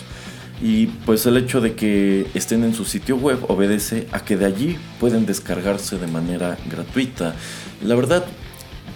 Y 0.62 0.86
pues 0.86 1.26
el 1.26 1.36
hecho 1.36 1.60
de 1.60 1.74
que 1.74 2.28
estén 2.34 2.62
en 2.62 2.72
su 2.72 2.84
sitio 2.84 3.16
web 3.16 3.38
obedece 3.48 4.06
a 4.12 4.20
que 4.20 4.36
de 4.36 4.46
allí 4.46 4.78
pueden 5.00 5.26
descargarse 5.26 5.98
de 5.98 6.06
manera 6.06 6.56
gratuita. 6.70 7.34
La 7.82 7.96
verdad, 7.96 8.24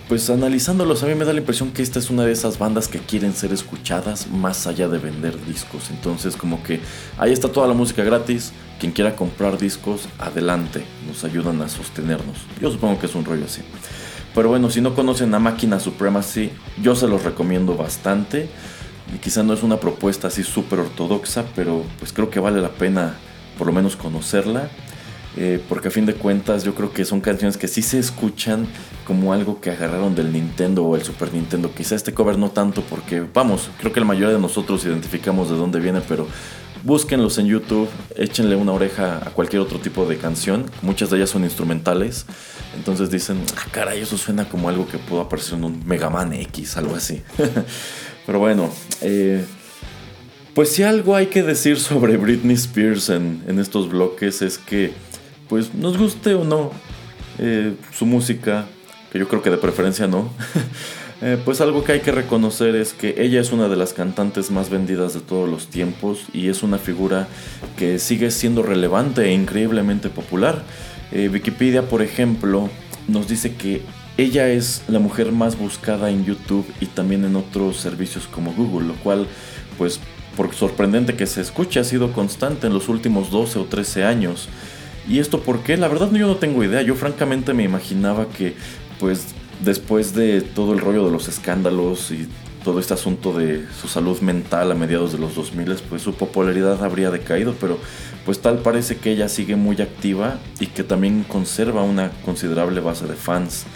pues 0.09 0.31
analizándolos 0.31 1.03
a 1.03 1.07
mí 1.07 1.15
me 1.17 1.25
da 1.25 1.33
la 1.33 1.41
impresión 1.41 1.73
que 1.73 1.83
esta 1.83 1.99
es 1.99 2.11
una 2.11 2.25
de 2.25 2.31
esas 2.31 2.59
bandas 2.59 2.87
que 2.87 3.01
quieren 3.01 3.35
ser 3.35 3.53
escuchadas 3.53 4.29
más 4.29 4.67
allá 4.69 4.89
de 4.89 4.99
vender 4.99 5.45
discos. 5.45 5.91
Entonces 5.91 6.37
como 6.37 6.63
que 6.63 6.81
ahí 7.19 7.33
está 7.33 7.51
toda 7.51 7.67
la 7.67 7.75
música 7.75 8.05
gratis. 8.05 8.53
Quien 8.79 8.93
quiera 8.93 9.17
comprar 9.17 9.59
discos, 9.59 10.09
adelante. 10.19 10.85
Nos 11.09 11.25
ayudan 11.25 11.61
a 11.63 11.69
sostenernos. 11.69 12.37
Yo 12.61 12.71
supongo 12.71 13.01
que 13.01 13.07
es 13.07 13.15
un 13.15 13.25
rollo 13.25 13.47
así. 13.47 13.63
Pero 14.35 14.51
bueno, 14.51 14.71
si 14.71 14.81
no 14.81 14.95
conocen 14.95 15.35
a 15.35 15.39
Máquina 15.39 15.81
Supremacy, 15.81 16.51
yo 16.81 16.95
se 16.95 17.09
los 17.09 17.25
recomiendo 17.25 17.75
bastante. 17.75 18.49
Quizá 19.23 19.43
no 19.43 19.55
es 19.55 19.63
una 19.63 19.81
propuesta 19.81 20.29
así 20.29 20.45
súper 20.45 20.81
ortodoxa, 20.81 21.45
pero 21.57 21.85
pues 21.99 22.13
creo 22.13 22.29
que 22.31 22.39
vale 22.39 22.61
la 22.61 22.71
pena 22.71 23.15
por 23.59 23.67
lo 23.67 23.73
menos 23.73 23.97
conocerla. 23.97 24.69
Eh, 25.39 25.63
porque 25.69 25.89
a 25.89 25.91
fin 25.91 26.07
de 26.07 26.15
cuentas 26.15 26.65
yo 26.65 26.75
creo 26.75 26.93
que 26.93 27.05
son 27.05 27.21
canciones 27.21 27.59
que 27.59 27.69
sí 27.69 27.83
se 27.83 27.99
escuchan 27.99 28.67
como 29.07 29.35
algo 29.35 29.61
que 29.61 29.71
agarraron 29.71 30.15
del 30.15 30.33
Nintendo 30.33 30.83
o 30.85 30.97
el 30.97 31.03
Super 31.03 31.33
Nintendo. 31.33 31.73
Quizá 31.75 31.95
este 31.95 32.15
cover 32.15 32.39
no 32.39 32.51
tanto 32.51 32.83
porque, 32.83 33.23
vamos, 33.35 33.69
creo 33.79 33.93
que 33.93 34.01
la 34.01 34.07
mayoría 34.07 34.35
de 34.35 34.41
nosotros 34.41 34.85
identificamos 34.87 35.51
de 35.51 35.57
dónde 35.57 35.79
viene, 35.79 36.01
pero 36.01 36.27
búsquenlos 36.85 37.37
en 37.39 37.47
YouTube, 37.47 37.89
échenle 38.15 38.57
una 38.57 38.73
oreja 38.73 39.19
a 39.19 39.31
cualquier 39.31 39.61
otro 39.61 39.79
tipo 39.79 40.07
de 40.07 40.17
canción. 40.17 40.71
Muchas 40.83 41.11
de 41.11 41.19
ellas 41.19 41.31
son 41.31 41.45
instrumentales. 41.45 42.25
Entonces 42.75 43.11
dicen, 43.11 43.43
ah, 43.57 43.67
caray, 43.73 44.01
eso 44.01 44.17
suena 44.17 44.49
como 44.49 44.69
algo 44.69 44.89
que 44.89 44.99
pudo 44.99 45.21
aparecer 45.21 45.55
en 45.59 45.65
un 45.65 45.87
Mega 45.87 46.09
Man 46.09 46.33
X, 46.33 46.77
algo 46.77 46.95
así. 46.95 47.23
pero 48.27 48.39
bueno, 48.39 48.71
eh, 49.03 49.45
pues 50.55 50.71
si 50.71 50.83
algo 50.83 51.15
hay 51.15 51.27
que 51.27 51.43
decir 51.43 51.79
sobre 51.79 52.17
Britney 52.17 52.55
Spears 52.55 53.11
en, 53.11 53.43
en 53.47 53.59
estos 53.59 53.91
bloques 53.91 54.41
es 54.41 54.57
que 54.57 54.95
pues 55.49 55.75
nos 55.75 55.99
guste 55.99 56.35
o 56.35 56.45
no 56.45 56.71
eh, 57.39 57.75
su 57.93 58.07
música, 58.07 58.67
que 59.13 59.19
yo 59.19 59.29
creo 59.29 59.43
que 59.43 59.51
de 59.51 59.59
preferencia 59.59 60.07
no, 60.07 60.31
eh, 61.23 61.39
pues 61.45 61.61
algo 61.61 61.85
que 61.85 61.93
hay 61.93 62.01
que 62.01 62.13
reconocer 62.13 62.75
es 62.77 62.93
que 62.93 63.15
ella 63.19 63.41
es 63.41 63.53
una 63.53 63.69
de 63.69 63.77
las 63.77 63.93
cantantes 63.93 64.51
más 64.51 64.71
vendidas 64.71 65.15
de 65.15 65.21
todos 65.21 65.49
los 65.49 65.69
tiempos 65.69 66.27
y 66.33 66.49
es 66.49 66.63
una 66.63 66.79
figura 66.79 67.29
que 67.77 67.99
sigue 67.99 68.31
siendo 68.31 68.63
relevante 68.63 69.27
e 69.27 69.33
increíblemente 69.33 70.09
popular. 70.09 70.63
Eh, 71.13 71.29
Wikipedia, 71.33 71.89
por 71.89 72.03
ejemplo, 72.03 72.69
nos 73.07 73.29
dice 73.29 73.55
que 73.55 73.83
ella 74.17 74.49
es 74.49 74.83
la 74.89 74.99
mujer 74.99 75.31
más 75.31 75.59
buscada 75.59 76.11
en 76.11 76.25
YouTube 76.25 76.67
y 76.81 76.87
también 76.87 77.25
en 77.25 77.37
otros 77.37 77.77
servicios 77.77 78.27
como 78.27 78.55
Google, 78.55 78.89
lo 78.89 78.95
cual, 78.95 79.27
pues, 79.77 80.01
por 80.37 80.55
sorprendente 80.55 81.17
que 81.17 81.27
se 81.27 81.43
escuche, 81.43 81.81
ha 81.81 81.85
sido 81.85 82.13
constante 82.13 82.67
en 82.67 82.73
los 82.73 82.89
últimos 82.89 83.31
12 83.31 83.59
o 83.59 83.65
13 83.65 84.05
años. 84.05 84.49
¿Y 85.09 85.21
esto 85.21 85.41
por 85.41 85.61
qué? 85.61 85.77
La 85.77 85.89
verdad 85.89 86.11
yo 86.13 86.27
no 86.27 86.37
tengo 86.37 86.65
idea. 86.65 86.83
Yo 86.83 86.95
francamente 86.95 87.55
me 87.55 87.65
imaginaba 87.65 88.29
que 88.29 88.55
pues 88.99 89.35
después 89.65 90.15
de 90.15 90.41
todo 90.41 90.73
el 90.73 90.81
rollo 90.81 91.05
de 91.05 91.11
los 91.11 91.29
escándalos 91.29 92.11
y 92.11 92.29
todo 92.65 92.81
este 92.81 92.95
asunto 92.95 93.33
de 93.33 93.65
su 93.81 93.87
salud 93.87 94.19
mental 94.21 94.73
a 94.73 94.75
mediados 94.75 95.13
de 95.13 95.19
los 95.19 95.37
2000, 95.37 95.77
pues 95.89 96.03
su 96.03 96.15
popularidad 96.15 96.83
habría 96.83 97.13
decaído, 97.13 97.55
pero 97.61 97.79
pues 98.25 98.41
tal 98.41 98.59
parece 98.59 98.97
que 98.97 99.13
ella 99.13 99.29
sigue 99.29 99.55
muy 99.55 99.81
activa 99.81 100.41
y 100.59 100.67
que 100.67 100.83
también 100.83 101.23
conserva 101.23 101.85
una 101.85 102.11
considerable 102.25 102.81
base 102.81 103.07
de 103.07 103.15
fans. 103.15 103.67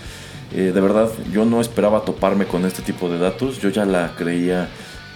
Eh, 0.52 0.72
de 0.74 0.80
verdad, 0.80 1.08
yo 1.32 1.44
no 1.44 1.60
esperaba 1.60 2.04
toparme 2.04 2.46
con 2.46 2.64
este 2.64 2.82
tipo 2.82 3.08
de 3.08 3.20
datos, 3.20 3.60
yo 3.60 3.68
ya 3.68 3.84
la 3.84 4.16
creía 4.16 4.68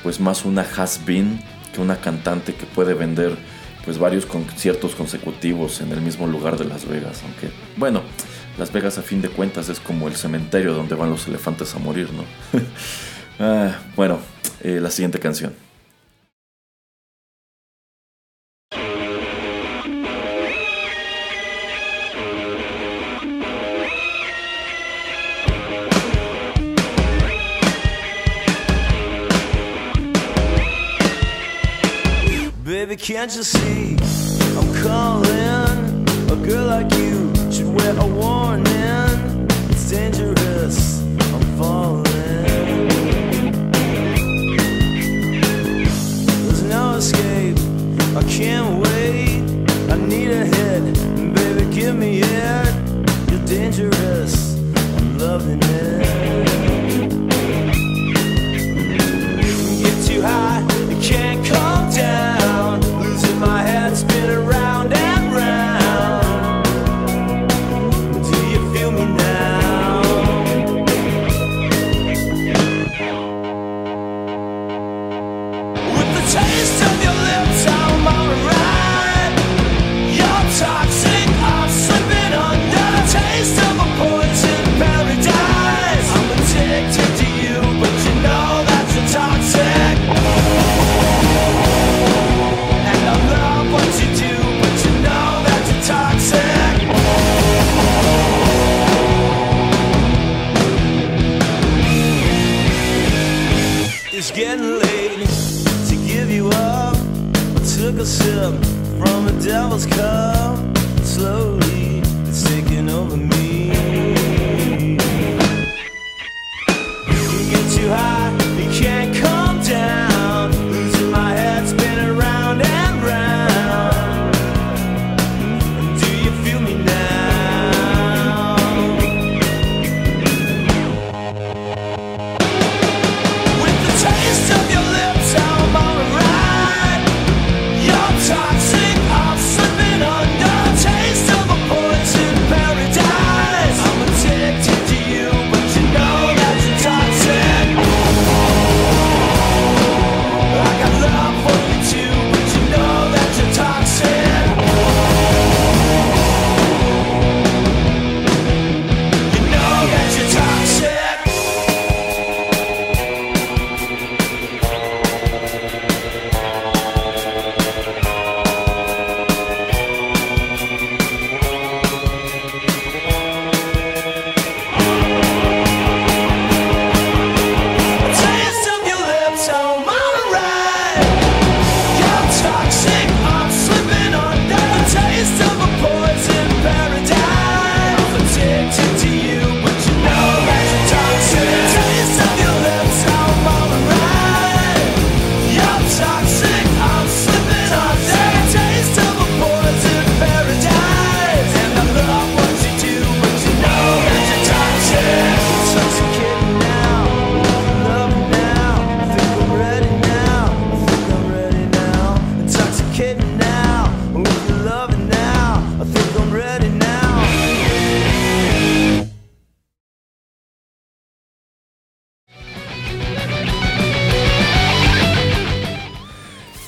pues 0.05 0.20
más 0.20 0.44
una 0.44 0.62
has-been 0.62 1.40
que 1.74 1.81
una 1.81 1.96
cantante 1.96 2.55
que 2.55 2.66
puede 2.66 2.94
vender 2.94 3.37
pues 3.85 3.99
varios 3.99 4.27
conciertos 4.27 4.94
consecutivos 4.94 5.81
en 5.81 5.92
el 5.92 6.01
mismo 6.01 6.27
lugar 6.27 6.57
de 6.57 6.64
Las 6.64 6.88
Vegas, 6.88 7.23
aunque 7.25 7.51
bueno, 7.77 8.03
Las 8.59 8.73
Vegas 8.73 8.99
a 8.99 9.03
fin 9.03 9.20
de 9.20 9.29
cuentas 9.29 9.68
es 9.68 9.81
como 9.81 10.09
el 10.09 10.16
cementerio 10.16 10.73
donde 10.75 10.94
van 10.94 11.11
los 11.11 11.27
elefantes 11.27 11.75
a 11.75 11.79
morir, 11.79 12.09
¿no? 12.12 12.25
ah, 13.40 13.79
bueno, 13.97 14.18
eh, 14.62 14.81
la 14.81 14.90
siguiente 14.90 15.18
canción. 15.18 15.63
Can't 33.05 33.37
you 33.37 33.43
see? 33.43 33.99
I'm 34.57 34.83
calling. 34.83 36.07
A 36.31 36.37
girl 36.37 36.64
like 36.69 36.90
you 36.95 37.31
should 37.53 37.69
wear 37.75 37.95
a 37.99 38.07
warning. 38.07 39.47
It's 39.69 39.90
dangerous. 39.90 41.03
I'm 41.35 41.43
falling. 41.59 42.05
There's 46.47 46.62
no 46.62 46.95
escape. 46.95 47.59
I 48.17 48.23
can't 48.27 48.83
wait. 48.83 49.43
I 49.93 49.97
need 49.99 50.31
a 50.31 50.47
hit. 50.47 51.35
Baby, 51.35 51.75
give 51.75 51.95
me 51.97 52.21
it. 52.23 52.75
You're 53.31 53.45
dangerous. 53.45 54.57
I'm 54.97 55.19
loving 55.19 55.61
it. 55.62 56.07
Get 59.83 60.07
too 60.07 60.23
high, 60.23 60.62
you 60.88 60.97
can't 61.03 61.47
calm 61.47 61.90
down. 61.93 62.34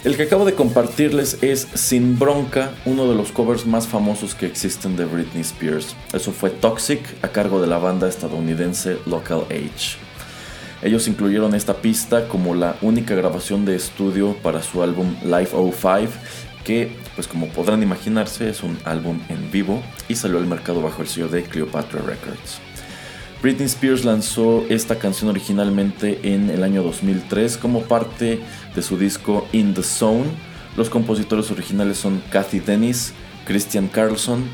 El 0.06 0.16
que 0.16 0.22
acabo 0.22 0.44
de 0.44 0.54
compartirles 0.54 1.42
es 1.42 1.66
Sin 1.74 2.16
Bronca, 2.16 2.70
uno 2.84 3.08
de 3.08 3.16
los 3.16 3.32
covers 3.32 3.66
más 3.66 3.88
famosos 3.88 4.36
que 4.36 4.46
existen 4.46 4.96
de 4.96 5.04
Britney 5.04 5.40
Spears. 5.40 5.96
Eso 6.12 6.30
fue 6.30 6.50
Toxic 6.50 7.00
a 7.22 7.28
cargo 7.32 7.60
de 7.60 7.66
la 7.66 7.78
banda 7.78 8.08
estadounidense 8.08 8.98
Local 9.04 9.46
H. 9.50 10.05
Ellos 10.82 11.08
incluyeron 11.08 11.54
esta 11.54 11.74
pista 11.74 12.28
como 12.28 12.54
la 12.54 12.76
única 12.82 13.14
grabación 13.14 13.64
de 13.64 13.76
estudio 13.76 14.36
para 14.42 14.62
su 14.62 14.82
álbum 14.82 15.16
Live 15.24 15.50
05, 15.72 16.12
que 16.64 16.94
pues 17.14 17.26
como 17.26 17.48
podrán 17.48 17.82
imaginarse 17.82 18.50
es 18.50 18.62
un 18.62 18.78
álbum 18.84 19.20
en 19.28 19.50
vivo 19.50 19.82
y 20.08 20.16
salió 20.16 20.38
al 20.38 20.46
mercado 20.46 20.82
bajo 20.82 21.00
el 21.00 21.08
sello 21.08 21.28
de 21.28 21.44
Cleopatra 21.44 22.02
Records. 22.02 22.60
Britney 23.42 23.66
Spears 23.66 24.04
lanzó 24.04 24.64
esta 24.68 24.98
canción 24.98 25.30
originalmente 25.30 26.20
en 26.34 26.50
el 26.50 26.62
año 26.62 26.82
2003 26.82 27.56
como 27.56 27.82
parte 27.82 28.40
de 28.74 28.82
su 28.82 28.98
disco 28.98 29.46
In 29.52 29.72
the 29.72 29.82
Zone. 29.82 30.24
Los 30.76 30.90
compositores 30.90 31.50
originales 31.50 31.96
son 31.98 32.22
Kathy 32.30 32.60
Dennis, 32.60 33.12
Christian 33.46 33.88
Carlson, 33.88 34.44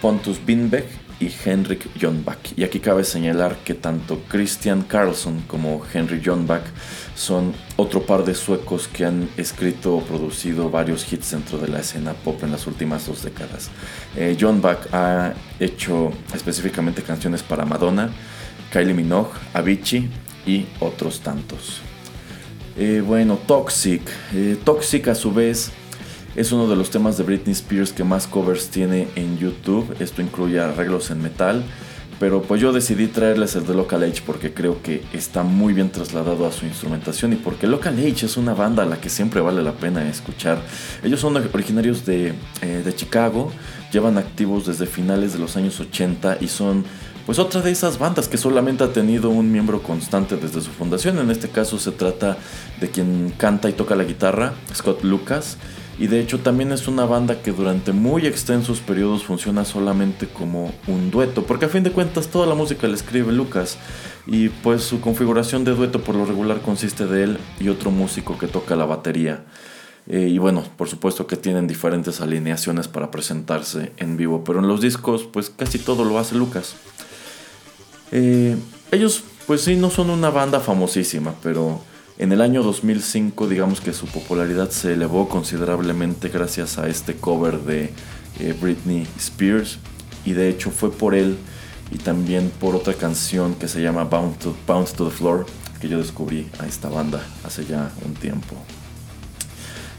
Pontus 0.00 0.44
Binbeck 0.44 0.86
y 1.20 1.30
Henrik 1.44 1.88
Jonbach. 2.00 2.38
Y 2.56 2.64
aquí 2.64 2.80
cabe 2.80 3.04
señalar 3.04 3.56
que 3.64 3.74
tanto 3.74 4.22
Christian 4.28 4.82
Carlson 4.82 5.42
como 5.46 5.82
Henrik 5.92 6.24
Jonbach 6.24 6.62
son 7.14 7.54
otro 7.76 8.02
par 8.02 8.24
de 8.24 8.34
suecos 8.34 8.88
que 8.88 9.04
han 9.04 9.28
escrito 9.36 9.96
o 9.96 10.02
producido 10.02 10.70
varios 10.70 11.12
hits 11.12 11.32
dentro 11.32 11.58
de 11.58 11.68
la 11.68 11.80
escena 11.80 12.12
pop 12.12 12.42
en 12.42 12.52
las 12.52 12.66
últimas 12.66 13.06
dos 13.06 13.22
décadas. 13.22 13.70
Eh, 14.16 14.36
Jonbach 14.38 14.86
ha 14.92 15.32
hecho 15.58 16.12
específicamente 16.34 17.02
canciones 17.02 17.42
para 17.42 17.64
Madonna, 17.64 18.10
Kylie 18.72 18.94
Minogue, 18.94 19.32
Avicii 19.54 20.08
y 20.46 20.66
otros 20.80 21.20
tantos. 21.20 21.80
Eh, 22.76 23.02
bueno, 23.04 23.38
Toxic. 23.44 24.02
Eh, 24.32 24.56
Toxic 24.64 25.08
a 25.08 25.14
su 25.16 25.32
vez 25.32 25.72
es 26.36 26.52
uno 26.52 26.68
de 26.68 26.76
los 26.76 26.90
temas 26.90 27.18
de 27.18 27.24
Britney 27.24 27.52
Spears 27.52 27.92
que 27.92 28.04
más 28.04 28.26
covers 28.26 28.68
tiene 28.68 29.08
en 29.16 29.38
YouTube. 29.38 29.94
Esto 30.00 30.22
incluye 30.22 30.60
arreglos 30.60 31.10
en 31.10 31.22
metal. 31.22 31.64
Pero 32.20 32.42
pues 32.42 32.60
yo 32.60 32.72
decidí 32.72 33.06
traerles 33.06 33.54
el 33.54 33.64
de 33.64 33.74
Local 33.74 34.02
H 34.02 34.22
porque 34.26 34.52
creo 34.52 34.82
que 34.82 35.04
está 35.12 35.44
muy 35.44 35.72
bien 35.72 35.90
trasladado 35.90 36.46
a 36.46 36.52
su 36.52 36.66
instrumentación 36.66 37.32
y 37.32 37.36
porque 37.36 37.68
Local 37.68 37.96
H 37.96 38.26
es 38.26 38.36
una 38.36 38.54
banda 38.54 38.82
a 38.82 38.86
la 38.86 39.00
que 39.00 39.08
siempre 39.08 39.40
vale 39.40 39.62
la 39.62 39.72
pena 39.72 40.08
escuchar. 40.08 40.60
Ellos 41.04 41.20
son 41.20 41.36
originarios 41.36 42.04
de, 42.04 42.34
eh, 42.60 42.82
de 42.84 42.94
Chicago, 42.94 43.52
llevan 43.92 44.18
activos 44.18 44.66
desde 44.66 44.86
finales 44.86 45.32
de 45.32 45.38
los 45.38 45.56
años 45.56 45.78
80 45.78 46.38
y 46.40 46.48
son 46.48 46.84
pues 47.24 47.38
otra 47.38 47.60
de 47.60 47.70
esas 47.70 47.98
bandas 47.98 48.26
que 48.26 48.38
solamente 48.38 48.82
ha 48.82 48.92
tenido 48.92 49.28
un 49.28 49.52
miembro 49.52 49.82
constante 49.82 50.36
desde 50.36 50.60
su 50.60 50.70
fundación. 50.70 51.18
En 51.18 51.30
este 51.30 51.48
caso 51.48 51.78
se 51.78 51.92
trata 51.92 52.38
de 52.80 52.90
quien 52.90 53.32
canta 53.36 53.68
y 53.68 53.74
toca 53.74 53.94
la 53.94 54.04
guitarra, 54.04 54.54
Scott 54.74 55.04
Lucas. 55.04 55.58
Y 55.98 56.06
de 56.06 56.20
hecho 56.20 56.38
también 56.38 56.70
es 56.70 56.86
una 56.86 57.04
banda 57.06 57.42
que 57.42 57.50
durante 57.50 57.92
muy 57.92 58.26
extensos 58.26 58.80
periodos 58.80 59.24
funciona 59.24 59.64
solamente 59.64 60.28
como 60.28 60.72
un 60.86 61.10
dueto. 61.10 61.44
Porque 61.44 61.64
a 61.64 61.68
fin 61.68 61.82
de 61.82 61.90
cuentas 61.90 62.28
toda 62.28 62.46
la 62.46 62.54
música 62.54 62.86
la 62.86 62.94
escribe 62.94 63.32
Lucas. 63.32 63.78
Y 64.26 64.48
pues 64.48 64.82
su 64.82 65.00
configuración 65.00 65.64
de 65.64 65.74
dueto 65.74 66.00
por 66.02 66.14
lo 66.14 66.24
regular 66.24 66.60
consiste 66.60 67.06
de 67.06 67.24
él 67.24 67.38
y 67.58 67.68
otro 67.68 67.90
músico 67.90 68.38
que 68.38 68.46
toca 68.46 68.76
la 68.76 68.84
batería. 68.84 69.44
Eh, 70.06 70.28
y 70.28 70.38
bueno, 70.38 70.64
por 70.76 70.88
supuesto 70.88 71.26
que 71.26 71.36
tienen 71.36 71.66
diferentes 71.66 72.20
alineaciones 72.20 72.88
para 72.88 73.10
presentarse 73.10 73.92
en 73.98 74.16
vivo, 74.16 74.42
pero 74.42 74.60
en 74.60 74.68
los 74.68 74.80
discos 74.80 75.28
pues 75.30 75.50
casi 75.50 75.78
todo 75.78 76.04
lo 76.04 76.18
hace 76.18 76.34
Lucas. 76.34 76.76
Eh, 78.10 78.56
ellos 78.90 79.24
pues 79.46 79.62
sí 79.62 79.76
no 79.76 79.90
son 79.90 80.10
una 80.10 80.30
banda 80.30 80.60
famosísima, 80.60 81.34
pero 81.42 81.82
en 82.18 82.32
el 82.32 82.40
año 82.40 82.62
2005 82.62 83.46
digamos 83.46 83.80
que 83.80 83.92
su 83.92 84.06
popularidad 84.06 84.70
se 84.70 84.92
elevó 84.92 85.28
considerablemente 85.28 86.28
gracias 86.28 86.76
a 86.78 86.88
este 86.88 87.14
cover 87.14 87.60
de 87.60 87.92
eh, 88.40 88.54
Britney 88.60 89.06
Spears 89.16 89.78
y 90.24 90.32
de 90.32 90.48
hecho 90.48 90.70
fue 90.70 90.90
por 90.90 91.14
él 91.14 91.36
y 91.92 91.98
también 91.98 92.50
por 92.60 92.74
otra 92.74 92.94
canción 92.94 93.54
que 93.54 93.68
se 93.68 93.80
llama 93.80 94.04
Bounce 94.04 94.96
to 94.96 95.08
the 95.08 95.14
Floor 95.14 95.46
que 95.80 95.88
yo 95.88 95.98
descubrí 95.98 96.48
a 96.58 96.66
esta 96.66 96.88
banda 96.88 97.24
hace 97.44 97.64
ya 97.64 97.92
un 98.04 98.14
tiempo. 98.14 98.56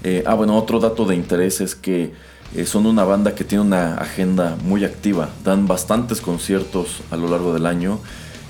Eh, 0.04 0.24
ah, 0.28 0.34
bueno, 0.34 0.58
otro 0.58 0.80
dato 0.80 1.06
de 1.06 1.16
interés 1.16 1.62
es 1.62 1.74
que 1.74 2.14
eh, 2.54 2.66
son 2.66 2.86
una 2.86 3.06
banda 3.06 3.34
que 3.34 3.46
tiene 3.46 3.64
una 3.64 3.96
agenda 3.96 4.58
muy 4.64 4.84
activa, 4.84 5.30
dan 5.46 5.68
bastantes 5.68 6.20
conciertos 6.20 7.02
a 7.12 7.16
lo 7.16 7.30
largo 7.30 7.54
del 7.54 7.66
año 7.66 8.00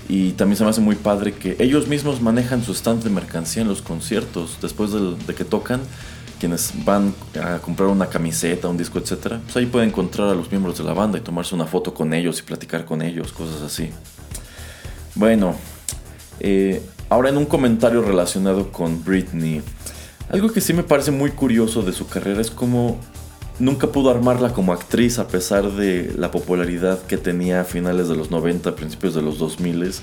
y 0.09 0.31
también 0.31 0.57
se 0.57 0.63
me 0.63 0.71
hace 0.71 0.81
muy 0.81 0.95
padre 0.95 1.33
que 1.33 1.55
ellos 1.59 1.87
mismos 1.87 2.19
manejan 2.19 2.63
su 2.63 2.73
stand 2.73 3.03
de 3.03 3.11
mercancía 3.11 3.61
en 3.61 3.67
los 3.67 3.83
conciertos 3.83 4.57
después 4.59 4.91
de 4.91 5.35
que 5.35 5.45
tocan. 5.45 5.81
Quienes 6.39 6.73
van 6.83 7.13
a 7.39 7.59
comprar 7.59 7.89
una 7.89 8.07
camiseta, 8.07 8.69
un 8.69 8.77
disco, 8.77 8.97
etc. 8.97 9.35
Pues 9.43 9.57
ahí 9.57 9.65
pueden 9.65 9.89
encontrar 9.89 10.29
a 10.29 10.33
los 10.33 10.49
miembros 10.49 10.77
de 10.77 10.85
la 10.85 10.93
banda 10.93 11.17
y 11.19 11.21
tomarse 11.21 11.53
una 11.53 11.65
foto 11.65 11.93
con 11.93 12.13
ellos 12.13 12.39
y 12.39 12.43
platicar 12.43 12.85
con 12.85 13.01
ellos, 13.01 13.33
cosas 13.33 13.61
así. 13.61 13.89
Bueno, 15.13 15.55
eh, 16.39 16.81
ahora 17.09 17.29
en 17.29 17.37
un 17.37 17.45
comentario 17.45 18.01
relacionado 18.01 18.71
con 18.71 19.03
Britney. 19.03 19.61
Algo 20.31 20.51
que 20.51 20.61
sí 20.61 20.73
me 20.73 20.83
parece 20.83 21.11
muy 21.11 21.31
curioso 21.31 21.83
de 21.83 21.91
su 21.91 22.07
carrera 22.07 22.41
es 22.41 22.49
como 22.49 22.99
nunca 23.59 23.87
pudo 23.87 24.09
armarla 24.09 24.53
como 24.53 24.73
actriz 24.73 25.19
a 25.19 25.27
pesar 25.27 25.71
de 25.71 26.13
la 26.17 26.31
popularidad 26.31 27.01
que 27.03 27.17
tenía 27.17 27.61
a 27.61 27.63
finales 27.65 28.07
de 28.07 28.15
los 28.15 28.31
90, 28.31 28.75
principios 28.75 29.13
de 29.15 29.21
los 29.21 29.37
2000 29.37 29.93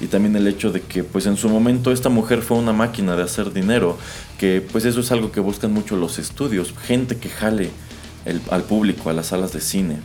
y 0.00 0.06
también 0.06 0.36
el 0.36 0.46
hecho 0.46 0.70
de 0.70 0.80
que 0.80 1.02
pues 1.04 1.26
en 1.26 1.36
su 1.36 1.48
momento 1.48 1.90
esta 1.90 2.08
mujer 2.08 2.42
fue 2.42 2.58
una 2.58 2.72
máquina 2.72 3.16
de 3.16 3.22
hacer 3.22 3.52
dinero, 3.52 3.96
que 4.38 4.60
pues 4.60 4.84
eso 4.84 5.00
es 5.00 5.10
algo 5.10 5.32
que 5.32 5.40
buscan 5.40 5.72
mucho 5.72 5.96
los 5.96 6.18
estudios, 6.18 6.74
gente 6.86 7.16
que 7.16 7.28
jale 7.28 7.70
al 8.50 8.62
público 8.62 9.10
a 9.10 9.12
las 9.12 9.28
salas 9.28 9.52
de 9.52 9.60
cine. 9.60 9.96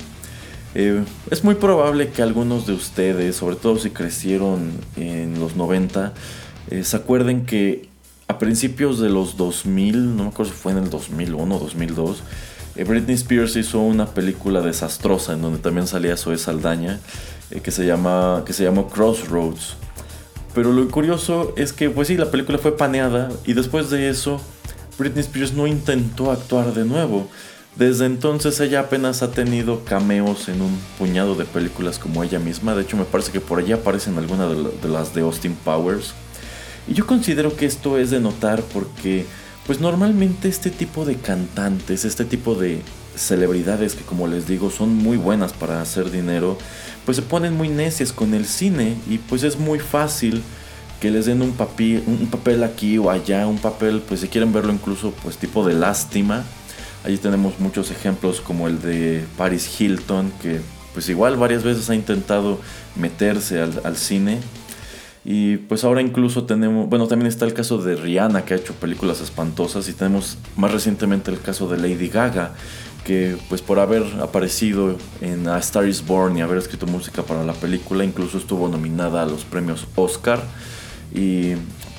Eh, 0.76 1.04
es 1.30 1.44
muy 1.44 1.56
probable 1.56 2.10
que 2.10 2.24
algunos 2.24 2.66
de 2.66 2.74
ustedes, 2.74 3.36
sobre 3.36 3.56
todo 3.56 3.78
si 3.78 3.92
crecieron 3.92 4.72
en 4.96 5.40
los 5.40 5.56
90, 5.56 6.14
eh, 6.72 6.84
se 6.84 6.96
acuerden 6.96 7.46
que 7.46 7.90
a 8.28 8.40
principios 8.40 9.00
de 9.00 9.10
los 9.10 9.38
2000, 9.38 10.16
no 10.16 10.24
me 10.24 10.30
acuerdo 10.30 10.52
si 10.52 10.58
fue 10.58 10.72
en 10.72 10.80
el 10.80 10.90
2001 10.90 11.56
o 11.56 11.60
2002, 11.60 12.18
eh, 12.18 12.22
Britney 12.76 13.16
Spears 13.16 13.56
hizo 13.56 13.80
una 13.80 14.08
película 14.08 14.62
desastrosa 14.62 15.34
en 15.34 15.42
donde 15.42 15.60
también 15.60 15.86
salía 15.86 16.18
Zoe 16.18 16.38
Saldaña 16.38 17.00
eh, 17.52 17.62
que, 17.62 17.70
se 17.70 17.86
llama, 17.86 18.44
que 18.46 18.54
se 18.54 18.64
llamó 18.64 18.88
Crossroads. 18.90 19.76
Pero 20.56 20.72
lo 20.72 20.88
curioso 20.90 21.54
es 21.56 21.74
que, 21.74 21.90
pues 21.90 22.08
sí, 22.08 22.18
la 22.18 22.32
película 22.32 22.58
fue 22.58 22.76
paneada 22.76 23.30
y 23.46 23.54
después 23.54 23.90
de 23.90 24.10
eso, 24.10 24.42
Britney 24.98 25.22
Spears 25.22 25.54
no 25.54 25.68
intentó 25.68 26.32
actuar 26.32 26.74
de 26.74 26.86
nuevo. 26.86 27.28
Desde 27.76 28.06
entonces 28.06 28.60
ella 28.60 28.82
apenas 28.82 29.24
ha 29.24 29.32
tenido 29.32 29.84
cameos 29.84 30.48
en 30.48 30.62
un 30.62 30.78
puñado 31.00 31.34
de 31.34 31.46
películas 31.46 31.98
como 31.98 32.24
ella 32.24 32.38
misma. 32.40 32.76
De 32.76 32.84
hecho, 32.84 32.98
me 32.98 33.06
parece 33.06 33.32
que 33.32 33.42
por 33.42 33.58
allí 33.60 33.72
aparecen 33.72 34.18
algunas 34.18 34.50
de 34.82 34.90
las 34.90 35.16
de 35.16 35.22
Austin 35.22 35.56
Powers. 35.56 36.14
Y 36.88 36.94
yo 36.94 37.08
considero 37.08 37.56
que 37.56 37.66
esto 37.66 37.98
es 37.98 38.12
de 38.12 38.20
notar 38.20 38.62
porque 38.62 39.26
pues 39.66 39.80
normalmente 39.80 40.50
este 40.50 40.70
tipo 40.70 41.06
de 41.06 41.16
cantantes, 41.16 42.06
este 42.06 42.26
tipo 42.26 42.56
de 42.56 42.82
celebridades 43.16 43.96
que 43.96 44.04
como 44.04 44.28
les 44.28 44.48
digo 44.48 44.72
son 44.72 44.96
muy 44.96 45.18
buenas 45.18 45.54
para 45.54 45.82
hacer 45.82 46.12
dinero, 46.12 46.58
pues 47.06 47.18
se 47.18 47.24
ponen 47.24 47.56
muy 47.56 47.70
necias 47.70 48.12
con 48.12 48.34
el 48.34 48.46
cine 48.46 48.96
y 49.10 49.20
pues 49.20 49.44
es 49.44 49.58
muy 49.58 49.80
fácil 49.80 50.42
que 51.00 51.12
les 51.12 51.26
den 51.26 51.42
un, 51.42 51.52
papel, 51.52 52.04
un 52.08 52.28
papel 52.28 52.64
aquí 52.64 52.98
o 52.98 53.10
allá, 53.10 53.46
un 53.48 53.58
papel, 53.58 54.02
pues 54.08 54.22
si 54.22 54.28
quieren 54.28 54.54
verlo 54.54 54.72
incluso 54.72 55.12
pues 55.22 55.38
tipo 55.38 55.66
de 55.66 55.74
lástima. 55.74 56.44
Allí 57.04 57.18
tenemos 57.18 57.60
muchos 57.60 57.92
ejemplos 57.92 58.40
como 58.40 58.70
el 58.70 58.82
de 58.82 59.26
Paris 59.38 59.70
Hilton, 59.80 60.32
que 60.42 60.62
pues 60.94 61.10
igual 61.10 61.36
varias 61.36 61.64
veces 61.64 61.90
ha 61.90 61.96
intentado 61.96 62.60
meterse 62.96 63.60
al, 63.60 63.82
al 63.84 63.98
cine 63.98 64.40
y 65.26 65.58
pues 65.58 65.84
ahora 65.84 66.02
incluso 66.02 66.44
tenemos, 66.44 66.90
bueno, 66.90 67.08
también 67.08 67.28
está 67.28 67.46
el 67.46 67.54
caso 67.54 67.78
de 67.78 67.96
Rihanna 67.96 68.44
que 68.44 68.56
ha 68.56 68.58
hecho 68.58 68.74
películas 68.74 69.22
espantosas 69.22 69.88
y 69.88 69.94
tenemos 69.94 70.38
más 70.58 70.72
recientemente 70.72 71.32
el 71.32 71.40
caso 71.40 71.70
de 71.70 71.78
Lady 71.78 72.10
Gaga 72.10 72.54
que 73.06 73.38
pues 73.50 73.62
por 73.62 73.80
haber 73.80 74.04
aparecido 74.22 74.98
en 75.22 75.48
A 75.48 75.58
Star 75.60 75.88
is 75.88 76.06
Born 76.06 76.38
y 76.38 76.42
haber 76.42 76.58
escrito 76.58 76.88
música 76.88 77.24
para 77.24 77.44
la 77.44 77.54
película 77.54 78.04
incluso 78.04 78.38
estuvo 78.38 78.68
nominada 78.68 79.24
a 79.24 79.26
los 79.26 79.44
premios 79.44 79.88
Oscar. 79.96 80.42
Y 81.14 81.54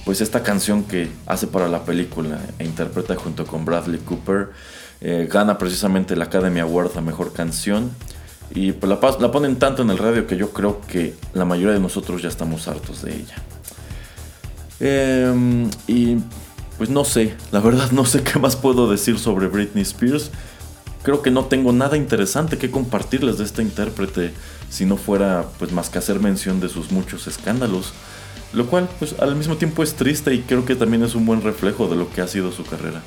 pues 0.05 0.21
esta 0.21 0.43
canción 0.43 0.85
que 0.85 1.09
hace 1.27 1.47
para 1.47 1.69
la 1.69 1.85
película 1.85 2.41
e 2.59 2.65
interpreta 2.65 3.15
junto 3.17 3.47
con 3.47 3.65
Bradley 3.65 4.01
Cooper 4.01 4.51
eh, 5.01 5.29
gana 5.31 5.57
precisamente 5.57 6.17
la 6.17 6.25
Academy 6.25 6.61
Award 6.61 6.97
a 6.97 7.01
Mejor 7.01 7.33
Canción 7.33 7.91
y 8.55 8.71
pues 8.71 8.88
la, 8.88 9.19
la 9.19 9.33
ponen 9.33 9.57
tanto 9.57 9.83
en 9.83 9.90
el 9.90 9.99
radio 9.99 10.27
que 10.27 10.37
yo 10.37 10.51
creo 10.51 10.81
que 10.81 11.14
la 11.35 11.45
mayoría 11.45 11.75
de 11.75 11.81
nosotros 11.81 12.23
ya 12.23 12.29
estamos 12.29 12.69
hartos 12.69 13.03
de 13.03 13.17
ella. 13.17 13.35
Em, 14.79 15.69
y 15.88 16.19
pues 16.79 16.88
no 16.88 17.05
sé, 17.05 17.35
la 17.51 17.61
verdad 17.61 17.90
no 17.90 18.05
sé 18.05 18.23
qué 18.25 18.38
más 18.38 18.55
puedo 18.55 18.88
decir 18.88 19.19
sobre 19.19 19.49
Britney 19.49 19.83
Spears. 19.83 20.31
Creo 21.03 21.21
que 21.21 21.33
no 21.33 21.47
tengo 21.47 21.73
nada 21.73 21.97
interesante 21.97 22.57
que 22.57 22.71
compartirles 22.71 23.38
de 23.38 23.45
esta 23.45 23.61
intérprete 23.61 24.33
si 24.71 24.87
no 24.87 24.97
fuera 24.97 25.47
pues 25.59 25.73
más 25.73 25.90
que 25.90 25.99
hacer 25.99 26.21
mención 26.21 26.61
de 26.61 26.69
sus 26.69 26.93
muchos 26.93 27.27
escándalos. 27.27 27.93
Lo 28.53 28.67
cual 28.67 28.88
pues 29.01 29.17
al 29.19 29.35
mismo 29.35 29.57
tiempo 29.57 29.83
es 29.83 29.95
triste 29.95 30.33
y 30.33 30.43
creo 30.43 30.64
que 30.64 30.77
también 30.77 31.03
es 31.03 31.17
un 31.17 31.27
buen 31.27 31.43
reflejo 31.43 31.88
de 31.88 31.97
lo 31.97 32.09
que 32.09 32.21
ha 32.21 32.29
sido 32.29 32.53
su 32.53 32.64
carrera. 32.64 33.03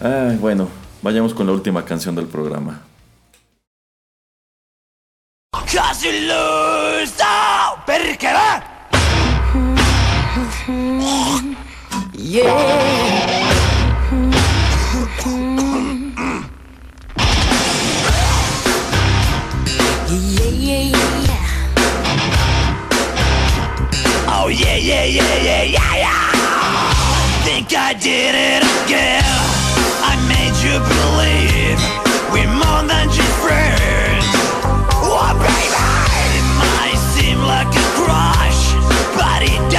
bueno, 0.40 0.68
vayamos 1.00 1.32
con 1.32 1.46
la 1.46 1.54
última 1.54 1.86
canción 1.86 2.14
del 2.14 2.26
programa. 2.26 2.82
You 6.02 6.10
lose. 6.10 7.14
Oh, 7.22 7.78
perché 7.86 8.30
va? 8.32 8.62
Yeah. 12.12 12.42
Yeah, 20.10 20.50
yeah, 20.50 20.82
yeah. 20.90 21.44
Oh 24.28 24.48
yeah 24.48 24.76
yeah 24.76 25.04
yeah 25.04 25.36
yeah 25.42 25.62
yeah 25.62 25.96
yeah. 25.96 27.44
Think 27.44 27.72
I 27.72 27.94
did 27.94 28.34
it 28.34 28.62
again. 28.84 29.24
I 30.02 30.16
made 30.28 30.56
you 30.60 30.78
believe. 30.92 31.80
We're 32.32 32.50
more 32.52 32.82
than 32.82 33.08
just 33.08 33.23
But 39.44 39.52
it 39.52 39.70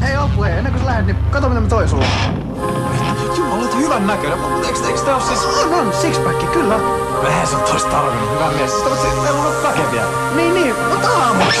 Hei 0.00 0.16
Opue, 0.16 0.50
ennen 0.50 0.72
kuin 0.72 0.80
sä 0.80 0.86
lähdet, 0.86 1.06
niin 1.06 1.16
kato 1.30 1.48
mitä 1.48 1.60
mä 1.60 1.68
toin 1.68 1.88
sulle. 1.88 2.06
Jumala, 3.36 3.54
olet 3.54 3.76
hyvän 3.76 4.06
näköinen, 4.06 4.38
mutta 4.38 4.68
eikö, 4.68 5.00
tää 5.04 5.14
oo 5.14 5.20
siis... 5.20 5.44
On, 5.44 5.74
on, 5.74 5.92
sixpack, 5.92 6.52
kyllä. 6.52 6.80
Vähän 7.22 7.46
sä 7.46 7.56
tois 7.56 7.84
tarvinnut, 7.84 8.30
hyvä 8.30 8.50
mies. 8.50 8.72
Sitä, 8.72 8.88
mutta 8.88 9.02
se, 9.02 9.30
on 9.30 9.40
ollut 9.40 9.62
väkeviä. 9.62 10.04
Niin, 10.34 10.54
niin, 10.54 10.74
mutta 10.90 11.08
aamuksi. 11.08 11.60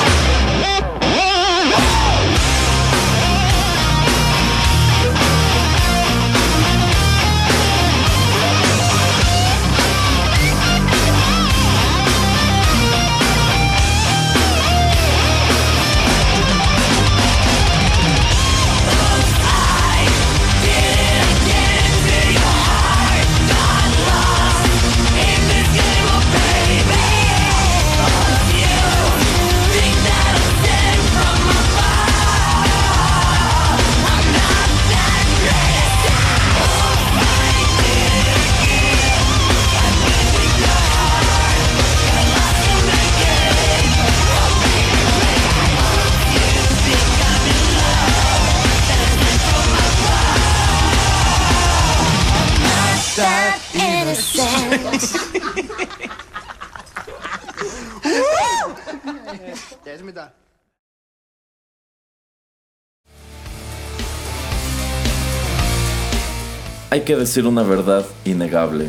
Hay 66.90 67.02
que 67.02 67.16
decir 67.16 67.46
una 67.46 67.62
verdad 67.62 68.04
innegable. 68.24 68.88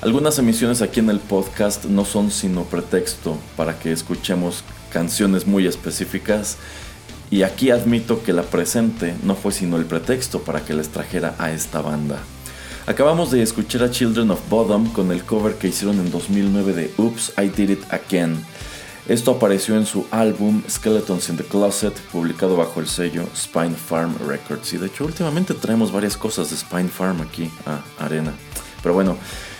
Algunas 0.00 0.38
emisiones 0.38 0.82
aquí 0.82 1.00
en 1.00 1.10
el 1.10 1.18
podcast 1.18 1.86
no 1.86 2.04
son 2.04 2.30
sino 2.30 2.64
pretexto 2.64 3.36
para 3.56 3.78
que 3.78 3.92
escuchemos 3.92 4.62
canciones 4.92 5.46
muy 5.46 5.66
específicas 5.66 6.56
y 7.30 7.42
aquí 7.42 7.70
admito 7.70 8.22
que 8.22 8.32
la 8.32 8.42
presente 8.42 9.14
no 9.22 9.34
fue 9.34 9.52
sino 9.52 9.76
el 9.76 9.86
pretexto 9.86 10.42
para 10.42 10.64
que 10.64 10.74
les 10.74 10.90
trajera 10.90 11.34
a 11.38 11.50
esta 11.50 11.80
banda. 11.80 12.18
Acabamos 12.86 13.30
de 13.30 13.42
escuchar 13.42 13.84
a 13.84 13.90
Children 13.90 14.32
of 14.32 14.48
Bodom 14.48 14.92
con 14.92 15.12
el 15.12 15.24
cover 15.24 15.54
que 15.54 15.68
hicieron 15.68 15.98
en 16.00 16.10
2009 16.10 16.72
de 16.72 16.90
Oops, 16.98 17.32
I 17.38 17.48
Did 17.48 17.70
It 17.70 17.92
Again. 17.92 18.44
Esto 19.08 19.32
apareció 19.32 19.76
en 19.76 19.84
su 19.84 20.06
álbum 20.12 20.62
Skeletons 20.70 21.28
in 21.28 21.36
the 21.36 21.42
Closet, 21.42 21.92
publicado 22.12 22.56
bajo 22.56 22.78
el 22.78 22.86
sello 22.86 23.26
Spine 23.34 23.74
Farm 23.74 24.14
Records. 24.28 24.72
Y 24.74 24.78
de 24.78 24.86
hecho, 24.86 25.04
últimamente 25.04 25.54
traemos 25.54 25.90
varias 25.90 26.16
cosas 26.16 26.50
de 26.50 26.56
Spine 26.56 26.88
Farm 26.88 27.20
aquí 27.20 27.50
a 27.66 27.82
Arena. 28.04 28.32
Pero 28.80 28.94
bueno, 28.94 29.16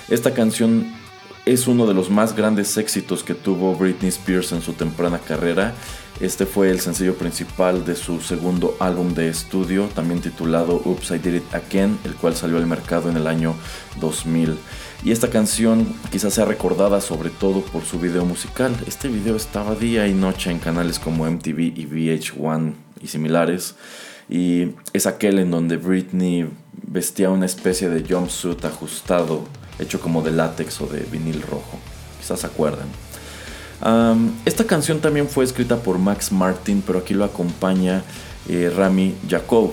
esta 0.08 0.32
canción 0.32 0.86
es 1.44 1.66
uno 1.66 1.86
de 1.86 1.94
los 1.94 2.08
más 2.08 2.36
grandes 2.36 2.76
éxitos 2.76 3.24
que 3.24 3.34
tuvo 3.34 3.74
Britney 3.74 4.10
Spears 4.10 4.52
en 4.52 4.62
su 4.62 4.74
temprana 4.74 5.18
carrera. 5.18 5.74
Este 6.20 6.46
fue 6.46 6.70
el 6.70 6.78
sencillo 6.80 7.16
principal 7.16 7.84
de 7.84 7.96
su 7.96 8.20
segundo 8.20 8.76
álbum 8.78 9.12
de 9.12 9.28
estudio, 9.28 9.88
también 9.92 10.20
titulado 10.20 10.80
Oops, 10.84 11.10
I 11.10 11.18
Did 11.18 11.34
It 11.34 11.54
Again, 11.54 11.98
el 12.04 12.14
cual 12.14 12.36
salió 12.36 12.58
al 12.58 12.66
mercado 12.66 13.10
en 13.10 13.16
el 13.16 13.26
año 13.26 13.56
2000. 14.00 14.56
Y 15.04 15.10
esta 15.10 15.30
canción 15.30 15.86
quizás 16.12 16.34
sea 16.34 16.44
recordada 16.44 17.00
sobre 17.00 17.30
todo 17.30 17.62
por 17.62 17.84
su 17.84 17.98
video 17.98 18.24
musical. 18.24 18.72
Este 18.86 19.08
video 19.08 19.34
estaba 19.34 19.74
día 19.74 20.06
y 20.06 20.14
noche 20.14 20.52
en 20.52 20.60
canales 20.60 21.00
como 21.00 21.28
MTV 21.28 21.58
y 21.76 21.88
VH1 21.90 22.72
y 23.00 23.08
similares. 23.08 23.74
Y 24.28 24.68
es 24.92 25.06
aquel 25.06 25.40
en 25.40 25.50
donde 25.50 25.76
Britney 25.76 26.48
vestía 26.86 27.30
una 27.30 27.46
especie 27.46 27.88
de 27.88 28.08
jumpsuit 28.08 28.64
ajustado, 28.64 29.42
hecho 29.80 30.00
como 30.00 30.22
de 30.22 30.30
látex 30.30 30.80
o 30.80 30.86
de 30.86 31.00
vinil 31.00 31.42
rojo. 31.42 31.80
Quizás 32.20 32.40
se 32.40 32.46
acuerdan. 32.46 32.86
Esta 34.44 34.64
canción 34.64 35.00
también 35.00 35.28
fue 35.28 35.44
escrita 35.44 35.78
por 35.82 35.98
Max 35.98 36.30
Martin, 36.30 36.80
pero 36.86 37.00
aquí 37.00 37.14
lo 37.14 37.24
acompaña 37.24 38.04
eh, 38.48 38.72
Rami 38.74 39.16
Jacob. 39.28 39.72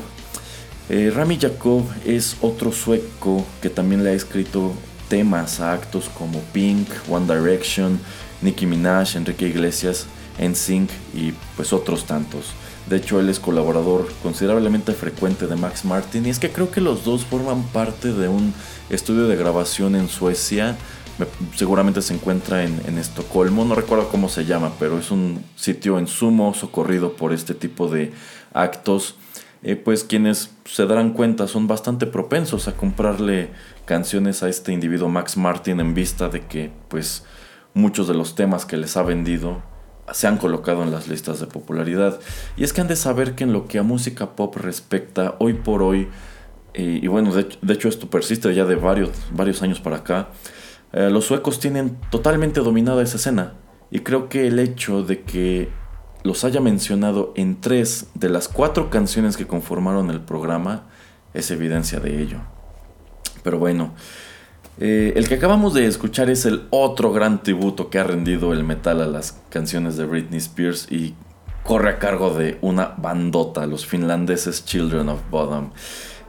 Eh, 0.89 1.11
Rami 1.13 1.37
Jacob 1.39 1.83
es 2.03 2.35
otro 2.41 2.71
sueco 2.71 3.45
que 3.61 3.69
también 3.69 4.03
le 4.03 4.09
ha 4.09 4.13
escrito 4.13 4.73
temas 5.09 5.59
a 5.59 5.73
actos 5.73 6.09
como 6.17 6.39
Pink, 6.53 6.87
One 7.09 7.25
Direction, 7.27 7.99
Nicki 8.41 8.65
Minaj, 8.65 9.15
Enrique 9.17 9.47
Iglesias, 9.47 10.05
NSYNC 10.41 10.89
y 11.13 11.33
pues 11.57 11.73
otros 11.73 12.05
tantos. 12.05 12.45
De 12.87 12.95
hecho, 12.95 13.19
él 13.19 13.27
es 13.29 13.39
colaborador 13.39 14.07
considerablemente 14.23 14.93
frecuente 14.93 15.45
de 15.47 15.55
Max 15.55 15.83
Martin 15.85 16.25
y 16.25 16.29
es 16.29 16.39
que 16.39 16.49
creo 16.51 16.71
que 16.71 16.79
los 16.81 17.03
dos 17.03 17.25
forman 17.25 17.63
parte 17.63 18.13
de 18.13 18.27
un 18.29 18.53
estudio 18.89 19.27
de 19.27 19.35
grabación 19.35 19.95
en 19.95 20.07
Suecia. 20.07 20.77
Me- 21.19 21.27
seguramente 21.57 22.01
se 22.01 22.13
encuentra 22.13 22.63
en, 22.63 22.81
en 22.87 22.97
Estocolmo, 22.97 23.65
no 23.65 23.75
recuerdo 23.75 24.07
cómo 24.07 24.29
se 24.29 24.45
llama, 24.45 24.71
pero 24.79 24.97
es 24.97 25.11
un 25.11 25.43
sitio 25.57 25.99
en 25.99 26.07
sumo 26.07 26.53
socorrido 26.53 27.13
por 27.13 27.33
este 27.33 27.53
tipo 27.53 27.89
de 27.89 28.13
actos. 28.53 29.15
Eh, 29.61 29.75
pues 29.75 30.05
quienes 30.05 30.51
se 30.65 30.85
darán 30.85 31.11
cuenta 31.11 31.47
son 31.47 31.67
bastante 31.67 32.05
propensos 32.05 32.69
a 32.69 32.77
comprarle 32.77 33.49
canciones 33.85 34.41
a 34.41 34.47
este 34.47 34.71
individuo 34.71 35.09
Max 35.09 35.35
Martin 35.35 35.81
en 35.81 35.93
vista 35.93 36.29
de 36.29 36.45
que 36.45 36.71
pues 36.87 37.25
muchos 37.73 38.07
de 38.07 38.13
los 38.13 38.35
temas 38.35 38.65
que 38.65 38.77
les 38.77 38.95
ha 38.95 39.03
vendido 39.03 39.61
se 40.13 40.27
han 40.27 40.37
colocado 40.37 40.83
en 40.83 40.91
las 40.91 41.07
listas 41.07 41.39
de 41.39 41.47
popularidad. 41.47 42.19
Y 42.57 42.63
es 42.63 42.73
que 42.73 42.81
han 42.81 42.87
de 42.87 42.95
saber 42.95 43.35
que 43.35 43.43
en 43.43 43.53
lo 43.53 43.67
que 43.67 43.79
a 43.79 43.83
música 43.83 44.35
pop 44.35 44.55
respecta, 44.55 45.35
hoy 45.39 45.53
por 45.53 45.83
hoy, 45.83 46.07
eh, 46.73 46.99
y 47.01 47.07
bueno, 47.07 47.33
de, 47.33 47.73
hecho 47.73 47.89
esto 47.89 48.09
persiste 48.09 48.53
ya 48.53 48.65
de 48.65 48.75
varios, 48.75 49.11
varios 49.31 49.61
años 49.61 49.79
para 49.79 49.97
acá, 49.97 50.29
eh, 50.93 51.09
los 51.11 51.25
suecos 51.25 51.59
tienen 51.59 51.97
totalmente 52.09 52.61
dominada 52.61 53.03
esa 53.03 53.17
escena. 53.17 53.53
Y 53.91 53.99
creo 53.99 54.29
que 54.29 54.47
el 54.47 54.59
hecho 54.59 55.03
de 55.03 55.21
que 55.21 55.69
los 56.23 56.43
haya 56.43 56.59
mencionado 56.59 57.33
en 57.35 57.61
tres 57.61 58.07
de 58.13 58.29
las 58.29 58.47
cuatro 58.47 58.89
canciones 58.89 59.37
que 59.37 59.47
conformaron 59.47 60.09
el 60.09 60.21
programa 60.21 60.83
es 61.33 61.51
evidencia 61.51 61.99
de 61.99 62.21
ello. 62.21 62.39
Pero 63.43 63.57
bueno, 63.57 63.93
eh, 64.79 65.13
el 65.15 65.27
que 65.27 65.35
acabamos 65.35 65.73
de 65.73 65.85
escuchar 65.85 66.29
es 66.29 66.45
el 66.45 66.67
otro 66.69 67.11
gran 67.11 67.43
tributo 67.43 67.89
que 67.89 67.99
ha 67.99 68.03
rendido 68.03 68.53
el 68.53 68.63
metal 68.63 69.01
a 69.01 69.07
las 69.07 69.41
canciones 69.49 69.97
de 69.97 70.05
Britney 70.05 70.39
Spears 70.39 70.91
y 70.91 71.15
corre 71.63 71.89
a 71.91 71.99
cargo 71.99 72.33
de 72.33 72.57
una 72.61 72.93
bandota, 72.97 73.67
los 73.67 73.85
finlandeses 73.85 74.65
Children 74.65 75.09
of 75.09 75.19
Bodom. 75.29 75.71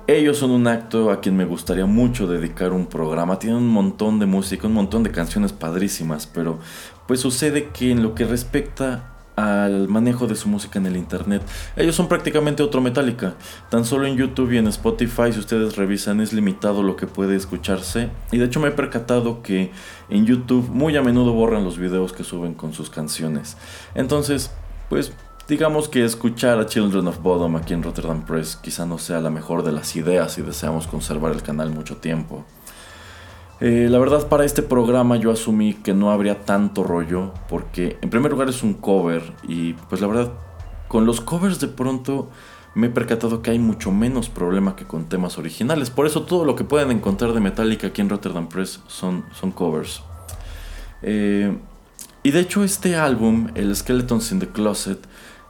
Ellos 0.07 0.38
son 0.38 0.51
un 0.51 0.66
acto 0.66 1.12
a 1.12 1.20
quien 1.20 1.36
me 1.36 1.45
gustaría 1.45 1.86
mucho 1.86 2.26
dedicar 2.26 2.72
un 2.72 2.86
programa. 2.86 3.38
Tienen 3.38 3.59
un 3.59 3.68
montón 3.68 4.18
de 4.18 4.26
música, 4.26 4.66
un 4.66 4.72
montón 4.72 5.05
de 5.05 5.12
canciones 5.12 5.53
padrísimas, 5.53 6.26
pero 6.26 6.59
pues 7.07 7.20
sucede 7.20 7.68
que 7.68 7.93
en 7.93 8.03
lo 8.03 8.16
que 8.16 8.24
respecta 8.24 9.10
al 9.41 9.88
manejo 9.88 10.26
de 10.26 10.34
su 10.34 10.49
música 10.49 10.78
en 10.78 10.86
el 10.86 10.97
internet. 10.97 11.43
Ellos 11.76 11.95
son 11.95 12.09
prácticamente 12.09 12.62
otro 12.62 12.80
Metallica. 12.80 13.34
Tan 13.70 13.84
solo 13.84 14.07
en 14.07 14.16
YouTube 14.16 14.53
y 14.53 14.59
en 14.59 14.66
Spotify, 14.68 15.32
si 15.32 15.38
ustedes 15.38 15.76
revisan, 15.76 16.20
es 16.20 16.32
limitado 16.32 16.82
lo 16.82 16.97
que 16.97 17.07
puede 17.07 17.36
escucharse. 17.36 18.11
Y 18.32 18.38
de 18.38 18.47
hecho 18.47 18.61
me 18.61 18.68
he 18.68 18.72
percatado 18.72 19.43
que 19.43 19.70
en 20.09 20.26
YouTube 20.26 20.68
muy 20.68 20.97
a 20.97 21.03
menudo 21.03 21.32
borran 21.32 21.64
los 21.64 21.78
videos 21.78 22.12
que 22.12 22.24
suben 22.24 22.55
con 22.55 22.72
sus 22.72 22.91
canciones. 22.91 23.57
Entonces, 23.95 24.51
pues 24.88 25.12
digamos 25.49 25.88
que 25.88 26.05
escuchar 26.05 26.59
a 26.61 26.66
Children 26.66 27.09
of 27.09 27.22
Bodom 27.22 27.57
aquí 27.57 27.74
en 27.74 27.82
Rotterdam 27.82 28.24
Press 28.24 28.57
quizá 28.57 28.86
no 28.86 28.99
sea 28.99 29.20
la 29.20 29.30
mejor 29.30 29.64
de 29.64 29.72
las 29.72 29.97
ideas 29.97 30.32
si 30.32 30.43
deseamos 30.43 30.86
conservar 30.86 31.32
el 31.32 31.43
canal 31.43 31.70
mucho 31.70 31.97
tiempo. 31.97 32.45
Eh, 33.61 33.89
la 33.91 33.99
verdad 33.99 34.27
para 34.29 34.45
este 34.45 34.63
programa 34.63 35.17
yo 35.17 35.31
asumí 35.31 35.75
que 35.75 35.93
no 35.93 36.11
habría 36.11 36.47
tanto 36.47 36.83
rollo 36.83 37.35
porque 37.47 37.99
en 38.01 38.09
primer 38.09 38.33
lugar 38.33 38.49
es 38.49 38.63
un 38.63 38.73
cover 38.73 39.23
y 39.47 39.75
pues 39.75 40.01
la 40.01 40.07
verdad 40.07 40.33
con 40.89 41.05
los 41.05 41.21
covers 41.21 41.61
de 41.61 41.69
pronto 41.69 42.31
me 42.75 42.87
he 42.87 42.91
percatado 42.91 43.43
que 43.43 43.51
hay 43.51 43.59
mucho 43.59 43.93
menos 43.93 44.29
problema 44.29 44.77
que 44.77 44.85
con 44.87 45.09
temas 45.09 45.39
originales. 45.39 45.91
Por 45.91 46.07
eso 46.07 46.23
todo 46.23 46.45
lo 46.45 46.55
que 46.55 46.65
pueden 46.65 46.91
encontrar 46.91 47.33
de 47.33 47.41
Metallica 47.41 47.89
aquí 47.89 48.01
en 48.01 48.09
Rotterdam 48.09 48.49
Press 48.49 48.81
son, 48.87 49.25
son 49.39 49.51
covers. 49.51 50.03
Eh, 51.03 51.57
y 52.23 52.31
de 52.31 52.41
hecho 52.41 52.63
este 52.63 52.97
álbum, 52.97 53.49
el 53.55 53.75
Skeletons 53.75 54.33
in 54.33 54.41
the 54.41 54.49
Closet, 54.49 54.99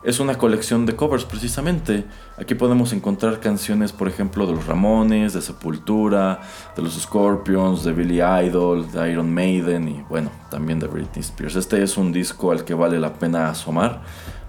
es 0.03 0.19
una 0.19 0.39
colección 0.39 0.87
de 0.87 0.97
covers 0.97 1.25
precisamente. 1.25 2.05
Aquí 2.39 2.55
podemos 2.55 2.93
encontrar 2.93 3.41
canciones, 3.41 3.93
por 3.93 4.09
ejemplo, 4.09 4.47
de 4.47 4.55
los 4.55 4.67
Ramones, 4.67 5.35
de 5.35 5.43
Sepultura, 5.43 6.41
de 6.75 6.83
los 6.83 6.95
Scorpions, 6.95 7.85
de 7.85 7.93
Billy 7.93 8.21
Idol, 8.23 8.91
de 8.91 9.13
Iron 9.13 9.33
Maiden 9.33 9.89
y 9.89 10.05
bueno, 10.09 10.31
también 10.51 10.79
de 10.79 10.87
Britney 10.87 11.21
Spears. 11.21 11.57
Este 11.57 11.83
es 11.83 11.97
un 11.99 12.13
disco 12.13 12.51
al 12.51 12.65
que 12.65 12.73
vale 12.73 12.99
la 12.99 13.13
pena 13.15 13.51
asomar, 13.51 14.01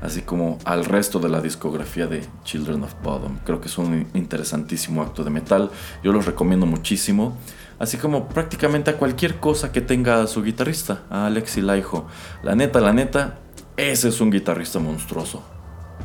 así 0.02 0.22
como 0.22 0.58
al 0.64 0.86
resto 0.86 1.20
de 1.20 1.30
la 1.30 1.42
discografía 1.42 2.08
de 2.08 2.26
Children 2.46 2.84
of 2.84 2.96
Bodom. 3.04 3.40
Creo 3.46 3.60
que 3.60 3.68
es 3.68 3.78
un 3.78 4.08
interesantísimo 4.14 5.02
acto 5.02 5.24
de 5.24 5.32
metal, 5.32 5.70
yo 6.02 6.14
los 6.14 6.26
recomiendo 6.26 6.66
muchísimo, 6.66 7.38
así 7.78 7.98
como 7.98 8.30
prácticamente 8.30 8.92
a 8.92 8.98
cualquier 8.98 9.38
cosa 9.42 9.74
que 9.74 9.82
tenga 9.82 10.26
su 10.28 10.44
guitarrista, 10.44 11.02
a 11.10 11.26
Alexi 11.26 11.62
Laiho. 11.62 12.06
La 12.42 12.56
neta, 12.56 12.80
la 12.80 12.94
neta, 12.94 13.40
ese 13.78 14.10
es 14.10 14.22
un 14.22 14.32
guitarrista 14.32 14.80
monstruoso. 14.80 15.44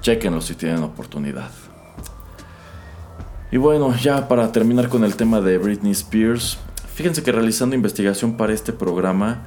Chequenlo 0.01 0.41
si 0.41 0.55
tienen 0.55 0.83
oportunidad. 0.83 1.51
Y 3.51 3.59
bueno, 3.59 3.95
ya 3.97 4.29
para 4.29 4.51
terminar 4.53 4.89
con 4.89 5.05
el 5.05 5.17
tema 5.17 5.41
de 5.41 5.59
Britney 5.59 5.93
Spears, 5.93 6.59
fíjense 6.95 7.23
que 7.23 7.33
realizando 7.33 7.77
investigación 7.77 8.37
para 8.37 8.53
este 8.53 8.73
programa, 8.73 9.45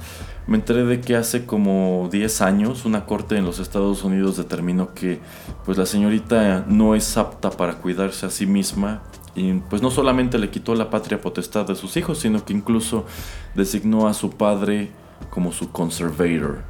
me 0.48 0.58
enteré 0.58 0.86
de 0.86 1.00
que 1.00 1.16
hace 1.16 1.46
como 1.46 2.10
10 2.12 2.42
años 2.42 2.86
una 2.86 3.06
corte 3.06 3.38
en 3.38 3.46
los 3.46 3.60
Estados 3.60 4.04
Unidos 4.04 4.38
determinó 4.38 4.94
que 4.94 5.20
pues 5.66 5.78
la 5.78 5.86
señorita 5.86 6.66
no 6.68 6.96
es 6.96 7.18
apta 7.18 7.52
para 7.52 7.76
cuidarse 7.76 8.26
a 8.26 8.30
sí 8.32 8.48
misma 8.48 9.04
y 9.36 9.54
pues 9.54 9.82
no 9.82 9.92
solamente 9.92 10.40
le 10.40 10.50
quitó 10.50 10.74
la 10.76 10.90
patria 10.90 11.22
potestad 11.22 11.68
de 11.68 11.76
sus 11.76 11.96
hijos, 11.98 12.20
sino 12.20 12.44
que 12.44 12.54
incluso 12.54 13.06
designó 13.54 14.08
a 14.08 14.14
su 14.14 14.32
padre 14.32 14.90
como 15.30 15.52
su 15.52 15.72
conservator. 15.72 16.64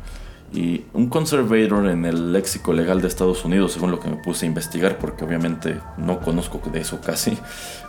Y 0.52 0.86
un 0.94 1.10
conservator 1.10 1.88
en 1.88 2.06
el 2.06 2.34
léxico 2.34 2.74
legal 2.74 3.02
de 3.02 3.08
Estados 3.08 3.46
Unidos, 3.46 3.74
según 3.74 3.92
lo 3.92 4.00
que 4.00 4.10
me 4.10 4.16
puse 4.16 4.46
a 4.46 4.48
investigar, 4.48 4.98
porque 4.98 5.24
obviamente 5.24 5.80
no 5.98 6.20
conozco 6.20 6.60
de 6.72 6.82
eso 6.82 7.00
casi, 7.02 7.38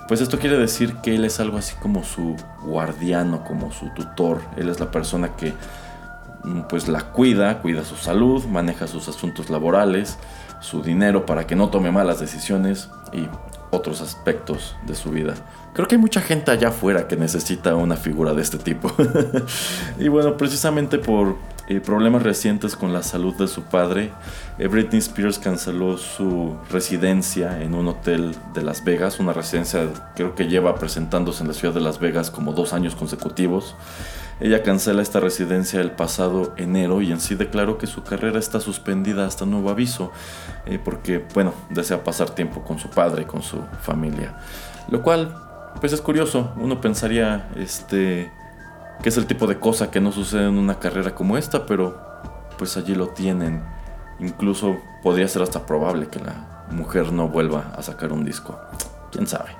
pues 0.08 0.20
esto 0.20 0.38
quiere 0.38 0.58
decir 0.58 0.96
que 0.96 1.14
él 1.14 1.24
es 1.24 1.40
algo 1.40 1.56
así 1.56 1.74
como 1.76 2.04
su 2.04 2.36
guardiano, 2.62 3.44
como 3.44 3.72
su 3.72 3.88
tutor. 3.94 4.42
Él 4.56 4.68
es 4.68 4.78
la 4.78 4.90
persona 4.90 5.36
que 5.36 5.54
mm, 6.44 6.62
pues 6.68 6.88
la 6.88 7.12
cuida, 7.12 7.60
cuida 7.62 7.84
su 7.84 7.96
salud, 7.96 8.44
maneja 8.44 8.86
sus 8.86 9.08
asuntos 9.08 9.48
laborales, 9.48 10.18
su 10.60 10.82
dinero 10.82 11.24
para 11.24 11.46
que 11.46 11.56
no 11.56 11.70
tome 11.70 11.90
malas 11.90 12.20
decisiones 12.20 12.90
y 13.12 13.26
otros 13.70 14.00
aspectos 14.00 14.76
de 14.86 14.94
su 14.94 15.10
vida. 15.10 15.34
Creo 15.72 15.86
que 15.86 15.94
hay 15.94 16.00
mucha 16.00 16.20
gente 16.20 16.50
allá 16.50 16.68
afuera 16.68 17.06
que 17.08 17.16
necesita 17.16 17.74
una 17.76 17.96
figura 17.96 18.34
de 18.34 18.42
este 18.42 18.58
tipo. 18.58 18.92
y 19.98 20.08
bueno, 20.08 20.36
precisamente 20.36 20.98
por 20.98 21.36
eh, 21.70 21.80
problemas 21.80 22.24
recientes 22.24 22.74
con 22.74 22.92
la 22.92 23.04
salud 23.04 23.32
de 23.36 23.46
su 23.46 23.62
padre, 23.62 24.10
eh, 24.58 24.66
Britney 24.66 24.98
Spears 24.98 25.38
canceló 25.38 25.98
su 25.98 26.56
residencia 26.68 27.62
en 27.62 27.76
un 27.76 27.86
hotel 27.86 28.34
de 28.54 28.62
Las 28.62 28.82
Vegas, 28.82 29.20
una 29.20 29.32
residencia 29.32 29.86
creo 30.16 30.34
que 30.34 30.48
lleva 30.48 30.74
presentándose 30.74 31.44
en 31.44 31.48
la 31.48 31.54
ciudad 31.54 31.72
de 31.72 31.80
Las 31.80 32.00
Vegas 32.00 32.32
como 32.32 32.54
dos 32.54 32.72
años 32.72 32.96
consecutivos. 32.96 33.76
Ella 34.40 34.64
cancela 34.64 35.00
esta 35.00 35.20
residencia 35.20 35.80
el 35.80 35.92
pasado 35.92 36.54
enero 36.56 37.02
y 37.02 37.12
en 37.12 37.20
sí 37.20 37.36
declaró 37.36 37.78
que 37.78 37.86
su 37.86 38.02
carrera 38.02 38.40
está 38.40 38.58
suspendida 38.58 39.24
hasta 39.24 39.46
nuevo 39.46 39.70
aviso, 39.70 40.10
eh, 40.66 40.80
porque, 40.84 41.24
bueno, 41.34 41.54
desea 41.68 42.02
pasar 42.02 42.30
tiempo 42.30 42.64
con 42.64 42.80
su 42.80 42.90
padre, 42.90 43.28
con 43.28 43.42
su 43.42 43.60
familia. 43.80 44.34
Lo 44.88 45.02
cual, 45.04 45.36
pues 45.80 45.92
es 45.92 46.00
curioso, 46.00 46.52
uno 46.56 46.80
pensaría, 46.80 47.48
este, 47.54 48.32
que 49.02 49.08
es 49.08 49.16
el 49.16 49.26
tipo 49.26 49.46
de 49.46 49.58
cosa 49.58 49.90
que 49.90 50.00
no 50.00 50.12
sucede 50.12 50.46
en 50.46 50.58
una 50.58 50.78
carrera 50.78 51.14
como 51.14 51.36
esta, 51.36 51.66
pero 51.66 52.00
pues 52.58 52.76
allí 52.76 52.94
lo 52.94 53.08
tienen. 53.08 53.62
Incluso 54.18 54.76
podría 55.02 55.26
ser 55.28 55.42
hasta 55.42 55.64
probable 55.64 56.08
que 56.08 56.20
la 56.20 56.66
mujer 56.70 57.12
no 57.12 57.28
vuelva 57.28 57.72
a 57.76 57.82
sacar 57.82 58.12
un 58.12 58.24
disco. 58.24 58.60
¿Quién 59.10 59.26
sabe? 59.26 59.50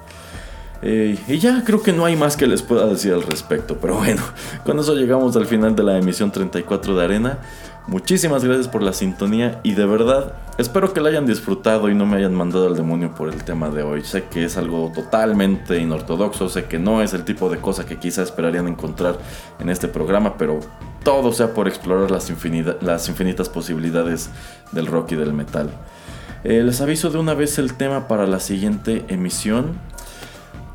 Eh, 0.83 1.19
y 1.29 1.39
ya 1.39 1.63
creo 1.65 1.83
que 1.83 1.93
no 1.93 2.07
hay 2.07 2.17
más 2.17 2.37
que 2.37 2.47
les 2.47 2.63
pueda 2.63 2.87
decir 2.87 3.13
al 3.13 3.23
respecto. 3.23 3.79
Pero 3.81 3.97
bueno, 3.97 4.23
con 4.65 4.79
eso 4.79 4.95
llegamos 4.95 5.37
al 5.37 5.47
final 5.47 5.75
de 5.75 5.83
la 5.83 5.99
emisión 5.99 6.31
34 6.31 6.97
de 6.97 7.05
Arena. 7.05 7.39
Muchísimas 7.87 8.45
gracias 8.45 8.69
por 8.69 8.83
la 8.83 8.93
sintonía 8.93 9.59
y 9.65 9.73
de 9.73 9.85
verdad 9.85 10.35
espero 10.59 10.93
que 10.93 11.01
la 11.01 11.09
hayan 11.09 11.27
disfrutado 11.27 11.89
y 11.89 11.95
no 11.95 12.07
me 12.07 12.19
hayan 12.19 12.35
mandado 12.35 12.69
al 12.69 12.77
demonio 12.77 13.15
por 13.15 13.29
el 13.29 13.43
tema 13.43 13.69
de 13.69 13.83
hoy. 13.83 14.05
Sé 14.05 14.25
que 14.25 14.45
es 14.45 14.57
algo 14.57 14.93
totalmente 14.95 15.79
inortodoxo, 15.79 16.49
sé 16.49 16.67
que 16.67 16.79
no 16.79 17.03
es 17.03 17.15
el 17.15 17.25
tipo 17.25 17.49
de 17.51 17.59
cosa 17.59 17.87
que 17.87 17.97
quizá 17.97 18.23
esperarían 18.23 18.69
encontrar 18.69 19.19
en 19.59 19.71
este 19.71 19.89
programa, 19.89 20.37
pero 20.39 20.61
todo 21.03 21.33
sea 21.33 21.53
por 21.53 21.67
explorar 21.67 22.11
las, 22.13 22.31
infinita- 22.31 22.77
las 22.81 23.09
infinitas 23.09 23.49
posibilidades 23.49 24.31
del 24.71 24.87
rock 24.87 25.13
y 25.13 25.17
del 25.17 25.33
metal. 25.33 25.71
Eh, 26.45 26.63
les 26.63 26.81
aviso 26.81 27.11
de 27.11 27.19
una 27.19 27.35
vez 27.35 27.59
el 27.59 27.75
tema 27.75 28.07
para 28.07 28.27
la 28.27 28.39
siguiente 28.39 29.05
emisión. 29.09 29.73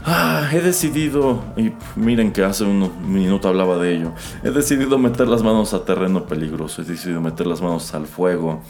Ah, 0.08 0.48
he 0.54 0.62
decidido, 0.62 1.44
y 1.58 1.72
miren 1.96 2.32
que 2.32 2.44
hace 2.44 2.64
un 2.64 3.12
minuto 3.12 3.48
hablaba 3.48 3.78
de 3.78 3.96
ello, 3.96 4.14
he 4.44 4.52
decidido 4.52 5.00
meter 5.00 5.28
las 5.28 5.42
manos 5.42 5.74
a 5.74 5.84
terreno 5.84 6.28
peligroso, 6.28 6.84
he 6.84 6.86
decidido 6.86 7.22
meter 7.22 7.48
las 7.48 7.60
manos 7.60 7.92
al 7.96 8.06
fuego. 8.06 8.62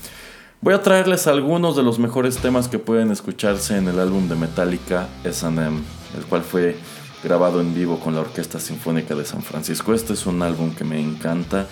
Voy 0.61 0.73
a 0.73 0.81
traerles 0.81 1.27
algunos 1.27 1.75
de 1.75 1.83
los 1.83 1.99
mejores 1.99 2.37
temas 2.37 2.69
que 2.69 2.79
pueden 2.79 3.11
escucharse 3.11 3.75
en 3.75 3.89
el 3.89 3.99
álbum 3.99 4.29
de 4.29 4.35
Metallica 4.35 5.09
SM, 5.25 5.77
el 6.17 6.23
cual 6.29 6.41
fue 6.41 6.77
grabado 7.21 7.59
en 7.59 7.75
vivo 7.75 7.99
con 7.99 8.15
la 8.15 8.21
Orquesta 8.21 8.57
Sinfónica 8.57 9.13
de 9.13 9.25
San 9.25 9.41
Francisco. 9.41 9.93
Este 9.93 10.13
es 10.13 10.25
un 10.25 10.41
álbum 10.41 10.73
que 10.73 10.85
me 10.85 11.01
encanta, 11.01 11.67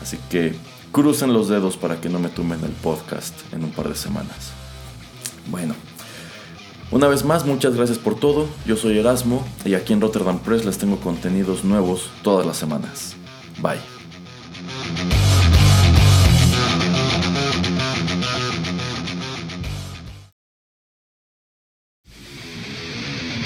así 0.00 0.16
que 0.30 0.54
crucen 0.92 1.32
los 1.32 1.48
dedos 1.48 1.76
para 1.76 2.00
que 2.00 2.08
no 2.08 2.20
me 2.20 2.28
tumben 2.28 2.62
el 2.62 2.70
podcast 2.70 3.34
en 3.52 3.64
un 3.64 3.72
par 3.72 3.88
de 3.88 3.96
semanas. 3.96 4.52
Bueno. 5.50 5.87
Una 6.90 7.06
vez 7.06 7.22
más, 7.24 7.44
muchas 7.44 7.74
gracias 7.76 7.98
por 7.98 8.18
todo. 8.18 8.48
Yo 8.66 8.76
soy 8.76 8.98
Erasmo 8.98 9.46
y 9.64 9.74
aquí 9.74 9.92
en 9.92 10.00
Rotterdam 10.00 10.38
Press 10.38 10.64
les 10.64 10.78
tengo 10.78 10.98
contenidos 10.98 11.64
nuevos 11.64 12.10
todas 12.22 12.46
las 12.46 12.56
semanas. 12.56 13.14
Bye. 13.60 13.78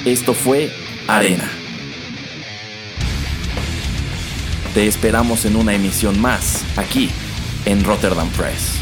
Esto 0.05 0.35
fue 0.35 0.73
Arena. 1.09 1.49
Te 4.75 4.87
esperamos 4.87 5.45
en 5.45 5.55
una 5.55 5.75
emisión 5.75 6.21
más, 6.21 6.65
aquí, 6.77 7.11
en 7.67 7.85
Rotterdam 7.85 8.29
Press. 8.31 8.82